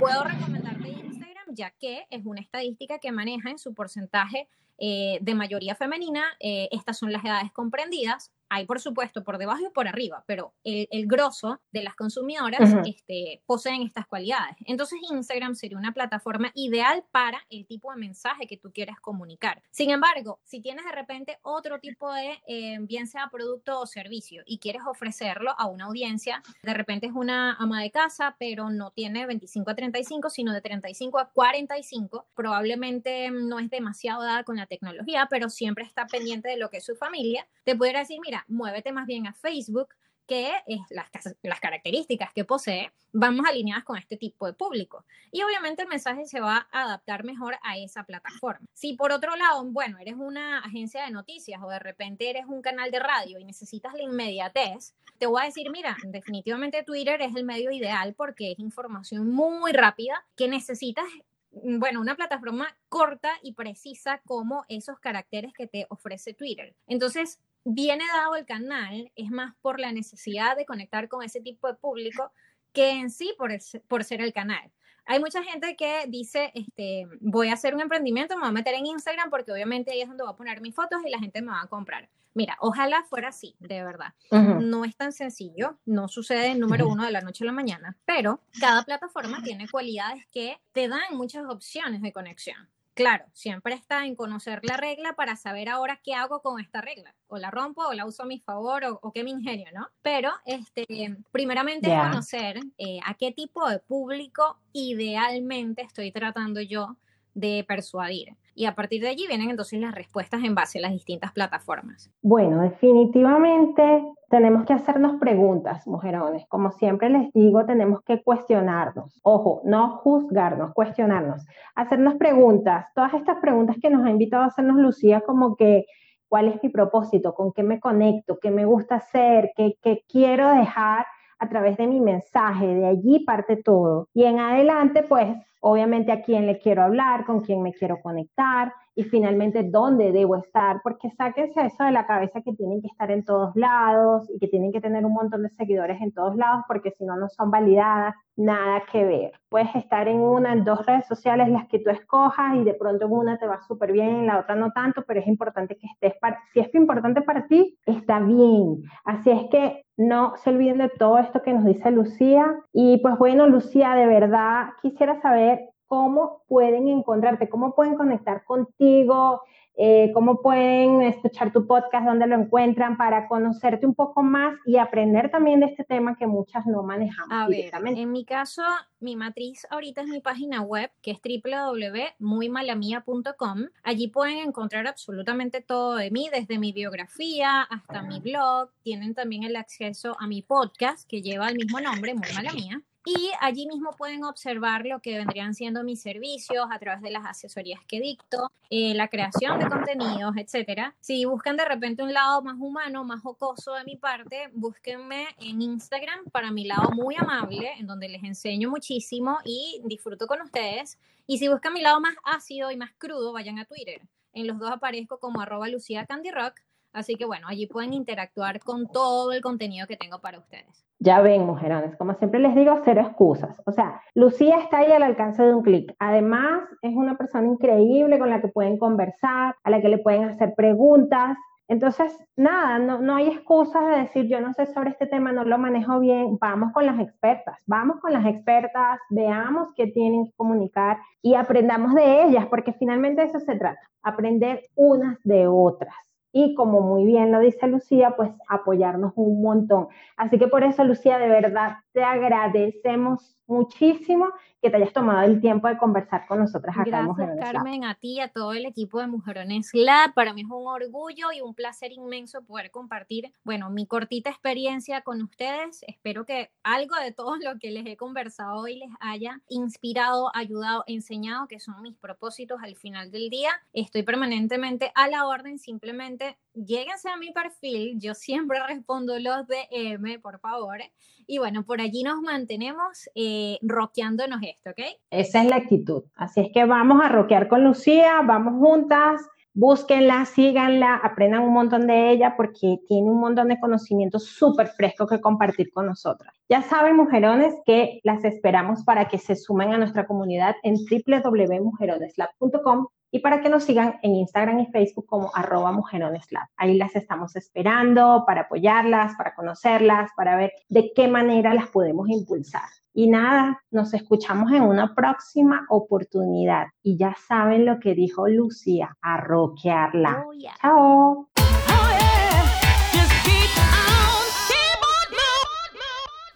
puedo 0.00 0.24
recomendarte 0.24 0.88
Instagram, 0.88 1.46
ya 1.54 1.70
que 1.70 2.06
es 2.10 2.26
una 2.26 2.40
estadística 2.40 2.98
que 2.98 3.12
maneja 3.12 3.50
en 3.50 3.58
su 3.58 3.72
porcentaje 3.72 4.48
eh, 4.78 5.18
de 5.20 5.34
mayoría 5.36 5.76
femenina. 5.76 6.24
Eh, 6.40 6.68
estas 6.72 6.98
son 6.98 7.12
las 7.12 7.24
edades 7.24 7.52
comprendidas. 7.52 8.32
Hay, 8.54 8.66
por 8.66 8.80
supuesto, 8.80 9.24
por 9.24 9.38
debajo 9.38 9.62
y 9.66 9.70
por 9.70 9.88
arriba, 9.88 10.24
pero 10.26 10.52
el, 10.64 10.88
el 10.90 11.06
grosso 11.06 11.60
de 11.70 11.82
las 11.82 11.94
consumidoras 11.94 12.74
este, 12.86 13.42
poseen 13.46 13.82
estas 13.82 14.06
cualidades. 14.06 14.56
Entonces, 14.66 14.98
Instagram 15.10 15.54
sería 15.54 15.78
una 15.78 15.92
plataforma 15.92 16.50
ideal 16.54 17.04
para 17.10 17.38
el 17.48 17.66
tipo 17.66 17.90
de 17.92 17.98
mensaje 17.98 18.46
que 18.46 18.56
tú 18.56 18.70
quieres 18.72 18.96
comunicar. 19.00 19.62
Sin 19.70 19.90
embargo, 19.90 20.40
si 20.44 20.60
tienes 20.60 20.84
de 20.84 20.92
repente 20.92 21.38
otro 21.42 21.80
tipo 21.80 22.12
de, 22.12 22.40
eh, 22.46 22.78
bien 22.80 23.06
sea 23.06 23.28
producto 23.30 23.80
o 23.80 23.86
servicio, 23.86 24.42
y 24.46 24.58
quieres 24.58 24.82
ofrecerlo 24.86 25.54
a 25.58 25.66
una 25.66 25.86
audiencia, 25.86 26.42
de 26.62 26.74
repente 26.74 27.06
es 27.06 27.12
una 27.12 27.54
ama 27.54 27.82
de 27.82 27.90
casa, 27.90 28.36
pero 28.38 28.70
no 28.70 28.90
tiene 28.90 29.26
25 29.26 29.70
a 29.70 29.74
35, 29.74 30.30
sino 30.30 30.52
de 30.52 30.60
35 30.60 31.18
a 31.18 31.30
45, 31.30 32.26
probablemente 32.34 33.30
no 33.30 33.58
es 33.58 33.70
demasiado 33.70 34.22
dada 34.22 34.44
con 34.44 34.56
la 34.56 34.66
tecnología, 34.66 35.26
pero 35.30 35.48
siempre 35.48 35.84
está 35.84 36.06
pendiente 36.06 36.48
de 36.48 36.56
lo 36.56 36.70
que 36.70 36.78
es 36.78 36.84
su 36.84 36.96
familia, 36.96 37.46
te 37.64 37.76
pudiera 37.76 38.00
decir, 38.00 38.18
mira, 38.24 38.41
muévete 38.48 38.92
más 38.92 39.06
bien 39.06 39.26
a 39.26 39.32
Facebook, 39.32 39.88
que 40.26 40.52
es 40.66 40.80
las, 40.90 41.60
características 41.60 42.32
que 42.32 42.44
posee 42.44 42.92
van 43.12 43.36
más 43.36 43.50
alineadas 43.50 43.84
con 43.84 43.98
este 43.98 44.16
tipo 44.16 44.46
de 44.46 44.54
público. 44.54 45.04
Y 45.30 45.42
obviamente 45.42 45.82
el 45.82 45.88
mensaje 45.88 46.26
se 46.26 46.40
va 46.40 46.68
a 46.70 46.84
adaptar 46.84 47.24
mejor 47.24 47.56
a 47.62 47.76
esa 47.76 48.04
plataforma. 48.04 48.66
Si 48.72 48.94
por 48.94 49.12
otro 49.12 49.36
lado, 49.36 49.64
bueno, 49.64 49.98
eres 49.98 50.14
una 50.16 50.60
agencia 50.60 51.04
de 51.04 51.10
noticias 51.10 51.60
o 51.62 51.68
de 51.68 51.78
repente 51.78 52.30
eres 52.30 52.46
un 52.46 52.62
canal 52.62 52.90
de 52.90 53.00
radio 53.00 53.38
y 53.38 53.44
necesitas 53.44 53.94
la 53.94 54.02
inmediatez, 54.02 54.94
te 55.18 55.26
voy 55.26 55.42
a 55.42 55.46
decir, 55.46 55.70
mira, 55.70 55.96
definitivamente 56.04 56.82
Twitter 56.82 57.20
es 57.20 57.34
el 57.36 57.44
medio 57.44 57.70
ideal 57.70 58.14
porque 58.14 58.52
es 58.52 58.58
información 58.58 59.30
muy 59.30 59.72
rápida 59.72 60.24
que 60.36 60.48
necesitas 60.48 61.04
bueno, 61.52 62.00
una 62.00 62.16
plataforma 62.16 62.74
corta 62.88 63.30
y 63.42 63.52
precisa 63.52 64.22
como 64.24 64.64
esos 64.68 64.98
caracteres 64.98 65.52
que 65.52 65.66
te 65.66 65.86
ofrece 65.90 66.32
Twitter. 66.32 66.74
Entonces, 66.86 67.40
viene 67.64 68.04
dado 68.12 68.36
el 68.36 68.46
canal 68.46 69.10
es 69.14 69.30
más 69.30 69.54
por 69.60 69.80
la 69.80 69.92
necesidad 69.92 70.56
de 70.56 70.66
conectar 70.66 71.08
con 71.08 71.22
ese 71.22 71.40
tipo 71.40 71.68
de 71.68 71.74
público 71.74 72.32
que 72.72 72.90
en 72.90 73.10
sí 73.10 73.34
por, 73.38 73.52
por 73.88 74.04
ser 74.04 74.20
el 74.20 74.32
canal. 74.32 74.72
Hay 75.04 75.18
mucha 75.18 75.42
gente 75.42 75.74
que 75.76 76.04
dice, 76.08 76.52
este, 76.54 77.06
voy 77.20 77.48
a 77.48 77.54
hacer 77.54 77.74
un 77.74 77.80
emprendimiento, 77.80 78.36
me 78.36 78.42
voy 78.42 78.50
a 78.50 78.52
meter 78.52 78.74
en 78.74 78.86
Instagram 78.86 79.30
porque 79.30 79.52
obviamente 79.52 79.90
ahí 79.90 80.00
es 80.00 80.08
donde 80.08 80.22
voy 80.22 80.32
a 80.32 80.36
poner 80.36 80.60
mis 80.60 80.74
fotos 80.74 81.00
y 81.04 81.10
la 81.10 81.18
gente 81.18 81.42
me 81.42 81.50
va 81.50 81.62
a 81.62 81.66
comprar. 81.66 82.08
Mira, 82.34 82.56
ojalá 82.60 83.04
fuera 83.04 83.28
así, 83.28 83.56
de 83.58 83.84
verdad. 83.84 84.14
No 84.30 84.84
es 84.84 84.96
tan 84.96 85.12
sencillo, 85.12 85.78
no 85.84 86.08
sucede 86.08 86.54
número 86.54 86.88
uno 86.88 87.04
de 87.04 87.10
la 87.10 87.20
noche 87.20 87.44
a 87.44 87.46
la 87.46 87.52
mañana, 87.52 87.98
pero 88.06 88.40
cada 88.58 88.84
plataforma 88.84 89.42
tiene 89.42 89.68
cualidades 89.68 90.26
que 90.32 90.58
te 90.72 90.88
dan 90.88 91.02
muchas 91.10 91.44
opciones 91.46 92.00
de 92.00 92.12
conexión. 92.12 92.70
Claro, 92.94 93.24
siempre 93.32 93.74
está 93.74 94.04
en 94.04 94.14
conocer 94.14 94.60
la 94.64 94.76
regla 94.76 95.14
para 95.14 95.36
saber 95.36 95.70
ahora 95.70 96.00
qué 96.04 96.14
hago 96.14 96.42
con 96.42 96.60
esta 96.60 96.82
regla. 96.82 97.14
O 97.26 97.38
la 97.38 97.50
rompo, 97.50 97.86
o 97.86 97.94
la 97.94 98.04
uso 98.04 98.24
a 98.24 98.26
mi 98.26 98.38
favor, 98.38 98.84
o, 98.84 99.12
qué 99.12 99.24
me 99.24 99.30
ingenio, 99.30 99.68
¿no? 99.72 99.88
Pero, 100.02 100.30
este, 100.44 100.86
primeramente 101.30 101.90
es 101.90 101.98
conocer 101.98 102.60
eh, 102.76 103.00
a 103.06 103.14
qué 103.14 103.32
tipo 103.32 103.66
de 103.68 103.78
público 103.78 104.58
idealmente 104.74 105.80
estoy 105.82 106.12
tratando 106.12 106.60
yo 106.60 106.96
de 107.32 107.64
persuadir. 107.66 108.36
Y 108.54 108.66
a 108.66 108.74
partir 108.74 109.02
de 109.02 109.08
allí 109.08 109.26
vienen 109.26 109.50
entonces 109.50 109.80
las 109.80 109.94
respuestas 109.94 110.44
en 110.44 110.54
base 110.54 110.78
a 110.78 110.82
las 110.82 110.92
distintas 110.92 111.32
plataformas. 111.32 112.10
Bueno, 112.22 112.60
definitivamente 112.60 114.04
tenemos 114.32 114.64
que 114.64 114.72
hacernos 114.72 115.20
preguntas, 115.20 115.86
mujerones. 115.86 116.46
Como 116.48 116.70
siempre 116.72 117.10
les 117.10 117.30
digo, 117.34 117.66
tenemos 117.66 118.00
que 118.02 118.22
cuestionarnos. 118.22 119.20
Ojo, 119.22 119.60
no 119.64 119.98
juzgarnos, 119.98 120.72
cuestionarnos. 120.72 121.44
Hacernos 121.74 122.14
preguntas. 122.14 122.86
Todas 122.94 123.12
estas 123.12 123.40
preguntas 123.40 123.76
que 123.80 123.90
nos 123.90 124.06
ha 124.06 124.10
invitado 124.10 124.42
a 124.42 124.46
hacernos 124.46 124.78
Lucía, 124.78 125.20
como 125.20 125.54
que, 125.54 125.84
¿cuál 126.28 126.48
es 126.48 126.62
mi 126.62 126.70
propósito? 126.70 127.34
¿Con 127.34 127.52
qué 127.52 127.62
me 127.62 127.78
conecto? 127.78 128.38
¿Qué 128.40 128.50
me 128.50 128.64
gusta 128.64 128.94
hacer? 128.94 129.52
¿Qué, 129.54 129.76
quiero 130.08 130.48
dejar? 130.48 131.04
A 131.42 131.48
través 131.48 131.76
de 131.76 131.88
mi 131.88 132.00
mensaje, 132.00 132.66
de 132.66 132.86
allí 132.86 133.24
parte 133.24 133.56
todo. 133.56 134.08
Y 134.14 134.24
en 134.24 134.38
adelante, 134.38 135.02
pues, 135.02 135.36
obviamente 135.60 136.12
a 136.12 136.22
quién 136.22 136.46
le 136.46 136.58
quiero 136.58 136.82
hablar, 136.82 137.24
con 137.24 137.40
quién 137.40 137.62
me 137.62 137.72
quiero 137.72 138.00
conectar 138.00 138.72
y 138.94 139.04
finalmente 139.04 139.62
dónde 139.62 140.12
debo 140.12 140.36
estar, 140.36 140.80
porque 140.82 141.10
sáquense 141.16 141.64
eso 141.64 141.84
de 141.84 141.92
la 141.92 142.06
cabeza 142.06 142.42
que 142.42 142.52
tienen 142.52 142.80
que 142.80 142.88
estar 142.88 143.10
en 143.10 143.24
todos 143.24 143.54
lados 143.56 144.28
y 144.30 144.38
que 144.38 144.48
tienen 144.48 144.72
que 144.72 144.80
tener 144.80 145.04
un 145.06 145.14
montón 145.14 145.42
de 145.42 145.50
seguidores 145.50 146.00
en 146.00 146.12
todos 146.12 146.36
lados, 146.36 146.64
porque 146.68 146.92
si 146.92 147.04
no, 147.04 147.16
no 147.16 147.28
son 147.28 147.50
validadas, 147.50 148.14
nada 148.36 148.82
que 148.90 149.04
ver. 149.04 149.32
Puedes 149.48 149.74
estar 149.74 150.08
en 150.08 150.20
una, 150.20 150.52
en 150.52 150.64
dos 150.64 150.84
redes 150.86 151.06
sociales, 151.06 151.48
las 151.48 151.68
que 151.68 151.78
tú 151.78 151.90
escojas, 151.90 152.56
y 152.56 152.64
de 152.64 152.74
pronto 152.74 153.06
en 153.06 153.12
una 153.12 153.38
te 153.38 153.46
va 153.46 153.60
súper 153.60 153.92
bien, 153.92 154.08
en 154.08 154.26
la 154.26 154.40
otra 154.40 154.54
no 154.54 154.72
tanto, 154.72 155.04
pero 155.06 155.20
es 155.20 155.26
importante 155.26 155.76
que 155.76 155.86
estés, 155.86 156.18
para, 156.20 156.38
si 156.52 156.60
es 156.60 156.74
importante 156.74 157.22
para 157.22 157.46
ti, 157.46 157.78
está 157.86 158.20
bien. 158.20 158.82
Así 159.04 159.30
es 159.30 159.44
que 159.50 159.84
no 159.96 160.34
se 160.36 160.50
olviden 160.50 160.78
de 160.78 160.88
todo 160.88 161.18
esto 161.18 161.42
que 161.42 161.52
nos 161.52 161.64
dice 161.64 161.90
Lucía. 161.90 162.54
Y 162.72 162.98
pues 162.98 163.18
bueno, 163.18 163.46
Lucía, 163.46 163.94
de 163.94 164.06
verdad 164.06 164.70
quisiera 164.80 165.20
saber 165.20 165.60
cómo 165.92 166.42
pueden 166.48 166.88
encontrarte, 166.88 167.50
cómo 167.50 167.74
pueden 167.74 167.96
conectar 167.96 168.44
contigo, 168.44 169.42
eh, 169.76 170.10
cómo 170.14 170.40
pueden 170.40 171.02
escuchar 171.02 171.52
tu 171.52 171.66
podcast, 171.66 172.06
dónde 172.06 172.26
lo 172.26 172.34
encuentran 172.34 172.96
para 172.96 173.28
conocerte 173.28 173.84
un 173.84 173.94
poco 173.94 174.22
más 174.22 174.54
y 174.64 174.78
aprender 174.78 175.30
también 175.30 175.60
de 175.60 175.66
este 175.66 175.84
tema 175.84 176.16
que 176.16 176.26
muchas 176.26 176.64
no 176.64 176.82
manejamos 176.82 177.30
A 177.30 177.46
ver, 177.46 177.70
en 177.84 178.10
mi 178.10 178.24
caso, 178.24 178.62
mi 179.00 179.16
matriz 179.16 179.66
ahorita 179.68 180.00
es 180.00 180.08
mi 180.08 180.20
página 180.20 180.62
web, 180.62 180.90
que 181.02 181.10
es 181.10 181.20
www.muymalamia.com. 181.22 183.66
Allí 183.82 184.08
pueden 184.08 184.38
encontrar 184.38 184.86
absolutamente 184.86 185.60
todo 185.60 185.96
de 185.96 186.10
mí, 186.10 186.30
desde 186.32 186.58
mi 186.58 186.72
biografía 186.72 187.60
hasta 187.60 188.00
mi 188.00 188.18
blog. 188.18 188.70
Tienen 188.82 189.14
también 189.14 189.42
el 189.42 189.56
acceso 189.56 190.16
a 190.18 190.26
mi 190.26 190.40
podcast, 190.40 191.06
que 191.06 191.20
lleva 191.20 191.50
el 191.50 191.56
mismo 191.56 191.80
nombre, 191.80 192.14
Muy 192.14 192.32
Mala 192.34 192.54
Mía. 192.54 192.82
Y 193.04 193.32
allí 193.40 193.66
mismo 193.66 193.90
pueden 193.92 194.22
observar 194.22 194.86
lo 194.86 195.00
que 195.00 195.16
vendrían 195.16 195.54
siendo 195.54 195.82
mis 195.82 196.00
servicios 196.00 196.66
a 196.70 196.78
través 196.78 197.02
de 197.02 197.10
las 197.10 197.26
asesorías 197.26 197.80
que 197.86 198.00
dicto, 198.00 198.52
eh, 198.70 198.94
la 198.94 199.08
creación 199.08 199.58
de 199.58 199.68
contenidos, 199.68 200.36
etcétera. 200.36 200.94
Si 201.00 201.24
buscan 201.24 201.56
de 201.56 201.64
repente 201.64 202.04
un 202.04 202.12
lado 202.12 202.42
más 202.42 202.56
humano, 202.60 203.02
más 203.04 203.20
jocoso 203.20 203.74
de 203.74 203.84
mi 203.84 203.96
parte, 203.96 204.50
búsquenme 204.52 205.26
en 205.40 205.60
Instagram 205.62 206.26
para 206.30 206.52
mi 206.52 206.64
lado 206.64 206.90
muy 206.92 207.16
amable, 207.16 207.72
en 207.78 207.88
donde 207.88 208.08
les 208.08 208.22
enseño 208.22 208.70
muchísimo 208.70 209.38
y 209.44 209.80
disfruto 209.84 210.28
con 210.28 210.40
ustedes. 210.40 210.96
Y 211.26 211.38
si 211.38 211.48
buscan 211.48 211.72
mi 211.72 211.80
lado 211.80 212.00
más 212.00 212.14
ácido 212.24 212.70
y 212.70 212.76
más 212.76 212.92
crudo, 212.98 213.32
vayan 213.32 213.58
a 213.58 213.64
Twitter. 213.64 214.00
En 214.32 214.46
los 214.46 214.58
dos 214.58 214.70
aparezco 214.70 215.18
como 215.18 215.40
arroba 215.40 215.68
Lucía 215.68 216.06
Candy 216.06 216.30
Rock 216.30 216.60
Así 216.92 217.14
que 217.14 217.24
bueno, 217.24 217.46
allí 217.48 217.66
pueden 217.66 217.94
interactuar 217.94 218.60
con 218.60 218.86
todo 218.86 219.32
el 219.32 219.40
contenido 219.40 219.86
que 219.86 219.96
tengo 219.96 220.20
para 220.20 220.38
ustedes. 220.38 220.86
Ya 220.98 221.20
ven, 221.20 221.46
mujerones, 221.46 221.96
como 221.96 222.14
siempre 222.14 222.38
les 222.38 222.54
digo, 222.54 222.80
cero 222.84 223.00
excusas. 223.00 223.60
O 223.64 223.72
sea, 223.72 224.00
Lucía 224.14 224.58
está 224.58 224.78
ahí 224.78 224.92
al 224.92 225.02
alcance 225.02 225.42
de 225.42 225.54
un 225.54 225.62
clic. 225.62 225.94
Además, 225.98 226.62
es 226.82 226.94
una 226.94 227.16
persona 227.16 227.48
increíble 227.48 228.18
con 228.18 228.28
la 228.30 228.40
que 228.40 228.48
pueden 228.48 228.78
conversar, 228.78 229.56
a 229.64 229.70
la 229.70 229.80
que 229.80 229.88
le 229.88 229.98
pueden 229.98 230.24
hacer 230.24 230.54
preguntas. 230.54 231.36
Entonces, 231.66 232.14
nada, 232.36 232.78
no, 232.78 233.00
no 233.00 233.16
hay 233.16 233.28
excusas 233.28 233.86
de 233.86 234.02
decir 234.02 234.28
yo 234.28 234.40
no 234.40 234.52
sé 234.52 234.66
sobre 234.66 234.90
este 234.90 235.06
tema, 235.06 235.32
no 235.32 235.44
lo 235.44 235.56
manejo 235.56 235.98
bien. 235.98 236.36
Vamos 236.38 236.72
con 236.72 236.84
las 236.84 237.00
expertas, 237.00 237.58
vamos 237.66 237.98
con 238.00 238.12
las 238.12 238.26
expertas, 238.26 239.00
veamos 239.08 239.70
qué 239.74 239.86
tienen 239.86 240.26
que 240.26 240.32
comunicar 240.36 240.98
y 241.22 241.34
aprendamos 241.34 241.94
de 241.94 242.24
ellas, 242.24 242.46
porque 242.46 242.74
finalmente 242.74 243.22
eso 243.22 243.40
se 243.40 243.56
trata, 243.56 243.80
aprender 244.02 244.60
unas 244.76 245.18
de 245.24 245.46
otras 245.46 245.94
y 246.32 246.54
como 246.54 246.80
muy 246.80 247.04
bien 247.04 247.30
lo 247.30 247.40
dice 247.40 247.66
Lucía, 247.66 248.14
pues 248.16 248.30
apoyarnos 248.48 249.12
un 249.16 249.42
montón. 249.42 249.88
Así 250.16 250.38
que 250.38 250.48
por 250.48 250.64
eso, 250.64 250.82
Lucía, 250.84 251.18
de 251.18 251.28
verdad 251.28 251.76
te 251.92 252.02
agradecemos 252.02 253.36
muchísimo 253.46 254.28
que 254.62 254.70
te 254.70 254.76
hayas 254.76 254.92
tomado 254.92 255.22
el 255.22 255.40
tiempo 255.40 255.66
de 255.66 255.76
conversar 255.76 256.24
con 256.28 256.38
nosotras 256.38 256.76
acá 256.76 256.84
Gracias, 256.84 257.00
en 257.00 257.06
Mujerones 257.08 257.44
Carmen, 257.44 257.84
a 257.84 257.96
ti, 257.96 258.20
a 258.20 258.28
todo 258.28 258.52
el 258.52 258.64
equipo 258.64 259.00
de 259.00 259.08
Mujerones 259.08 259.70
Lab. 259.72 260.14
Para 260.14 260.32
mí 260.32 260.42
es 260.42 260.46
un 260.46 260.68
orgullo 260.68 261.32
y 261.32 261.40
un 261.40 261.52
placer 261.52 261.90
inmenso 261.90 262.42
poder 262.42 262.70
compartir, 262.70 263.32
bueno, 263.42 263.70
mi 263.70 263.88
cortita 263.88 264.30
experiencia 264.30 265.00
con 265.00 265.20
ustedes. 265.20 265.82
Espero 265.88 266.24
que 266.24 266.52
algo 266.62 266.94
de 266.94 267.10
todo 267.10 267.36
lo 267.38 267.58
que 267.58 267.72
les 267.72 267.84
he 267.86 267.96
conversado 267.96 268.60
hoy 268.60 268.76
les 268.76 268.90
haya 269.00 269.40
inspirado, 269.48 270.30
ayudado, 270.32 270.84
enseñado, 270.86 271.48
que 271.48 271.58
son 271.58 271.82
mis 271.82 271.96
propósitos 271.96 272.60
al 272.62 272.76
final 272.76 273.10
del 273.10 273.30
día. 273.30 273.50
Estoy 273.72 274.04
permanentemente 274.04 274.92
a 274.94 275.08
la 275.08 275.26
orden, 275.26 275.58
simplemente 275.58 276.38
lléguense 276.54 277.08
a 277.08 277.16
mi 277.16 277.32
perfil, 277.32 277.98
yo 277.98 278.14
siempre 278.14 278.58
respondo 278.68 279.18
los 279.18 279.44
DM, 279.48 280.20
por 280.20 280.38
favor. 280.38 280.78
Y 281.26 281.38
bueno, 281.38 281.64
por 281.64 281.80
allí 281.80 282.02
nos 282.04 282.20
mantenemos 282.20 283.08
eh, 283.14 283.58
roqueándonos 283.62 284.40
esto. 284.56 284.70
Esa 285.10 285.42
es 285.42 285.48
la 285.48 285.56
actitud. 285.56 286.04
Así 286.14 286.40
es 286.40 286.48
que 286.52 286.64
vamos 286.64 287.04
a 287.04 287.08
roquear 287.08 287.48
con 287.48 287.64
Lucía, 287.64 288.20
vamos 288.24 288.54
juntas, 288.58 289.20
búsquenla, 289.54 290.24
síganla, 290.24 290.96
aprendan 290.96 291.42
un 291.42 291.52
montón 291.52 291.86
de 291.86 292.10
ella 292.10 292.34
porque 292.36 292.78
tiene 292.88 293.10
un 293.10 293.20
montón 293.20 293.48
de 293.48 293.60
conocimientos 293.60 294.24
súper 294.26 294.68
frescos 294.68 295.10
que 295.10 295.20
compartir 295.20 295.70
con 295.72 295.86
nosotras. 295.86 296.34
Ya 296.48 296.62
saben, 296.62 296.96
mujerones, 296.96 297.54
que 297.66 298.00
las 298.02 298.24
esperamos 298.24 298.82
para 298.84 299.08
que 299.08 299.18
se 299.18 299.36
sumen 299.36 299.72
a 299.72 299.78
nuestra 299.78 300.06
comunidad 300.06 300.56
en 300.62 300.76
www.mujeroneslab.com 300.76 302.86
y 303.14 303.20
para 303.20 303.42
que 303.42 303.50
nos 303.50 303.64
sigan 303.64 303.98
en 304.02 304.14
Instagram 304.14 304.60
y 304.60 304.66
Facebook 304.66 305.06
como 305.06 305.30
arroba 305.34 305.70
mujeroneslab. 305.70 306.48
Ahí 306.56 306.78
las 306.78 306.96
estamos 306.96 307.36
esperando 307.36 308.24
para 308.26 308.42
apoyarlas, 308.42 309.14
para 309.16 309.34
conocerlas, 309.34 310.10
para 310.16 310.36
ver 310.36 310.52
de 310.70 310.92
qué 310.94 311.08
manera 311.08 311.52
las 311.52 311.68
podemos 311.68 312.08
impulsar. 312.08 312.62
Y 312.94 313.08
nada, 313.08 313.62
nos 313.70 313.94
escuchamos 313.94 314.52
en 314.52 314.62
una 314.62 314.94
próxima 314.94 315.64
oportunidad. 315.70 316.66
Y 316.82 316.96
ya 316.96 317.14
saben 317.26 317.64
lo 317.64 317.80
que 317.80 317.94
dijo 317.94 318.28
Lucía, 318.28 318.96
a 319.00 319.16
roquearla. 319.18 320.24
Oh, 320.26 320.32
Chao. 320.60 321.28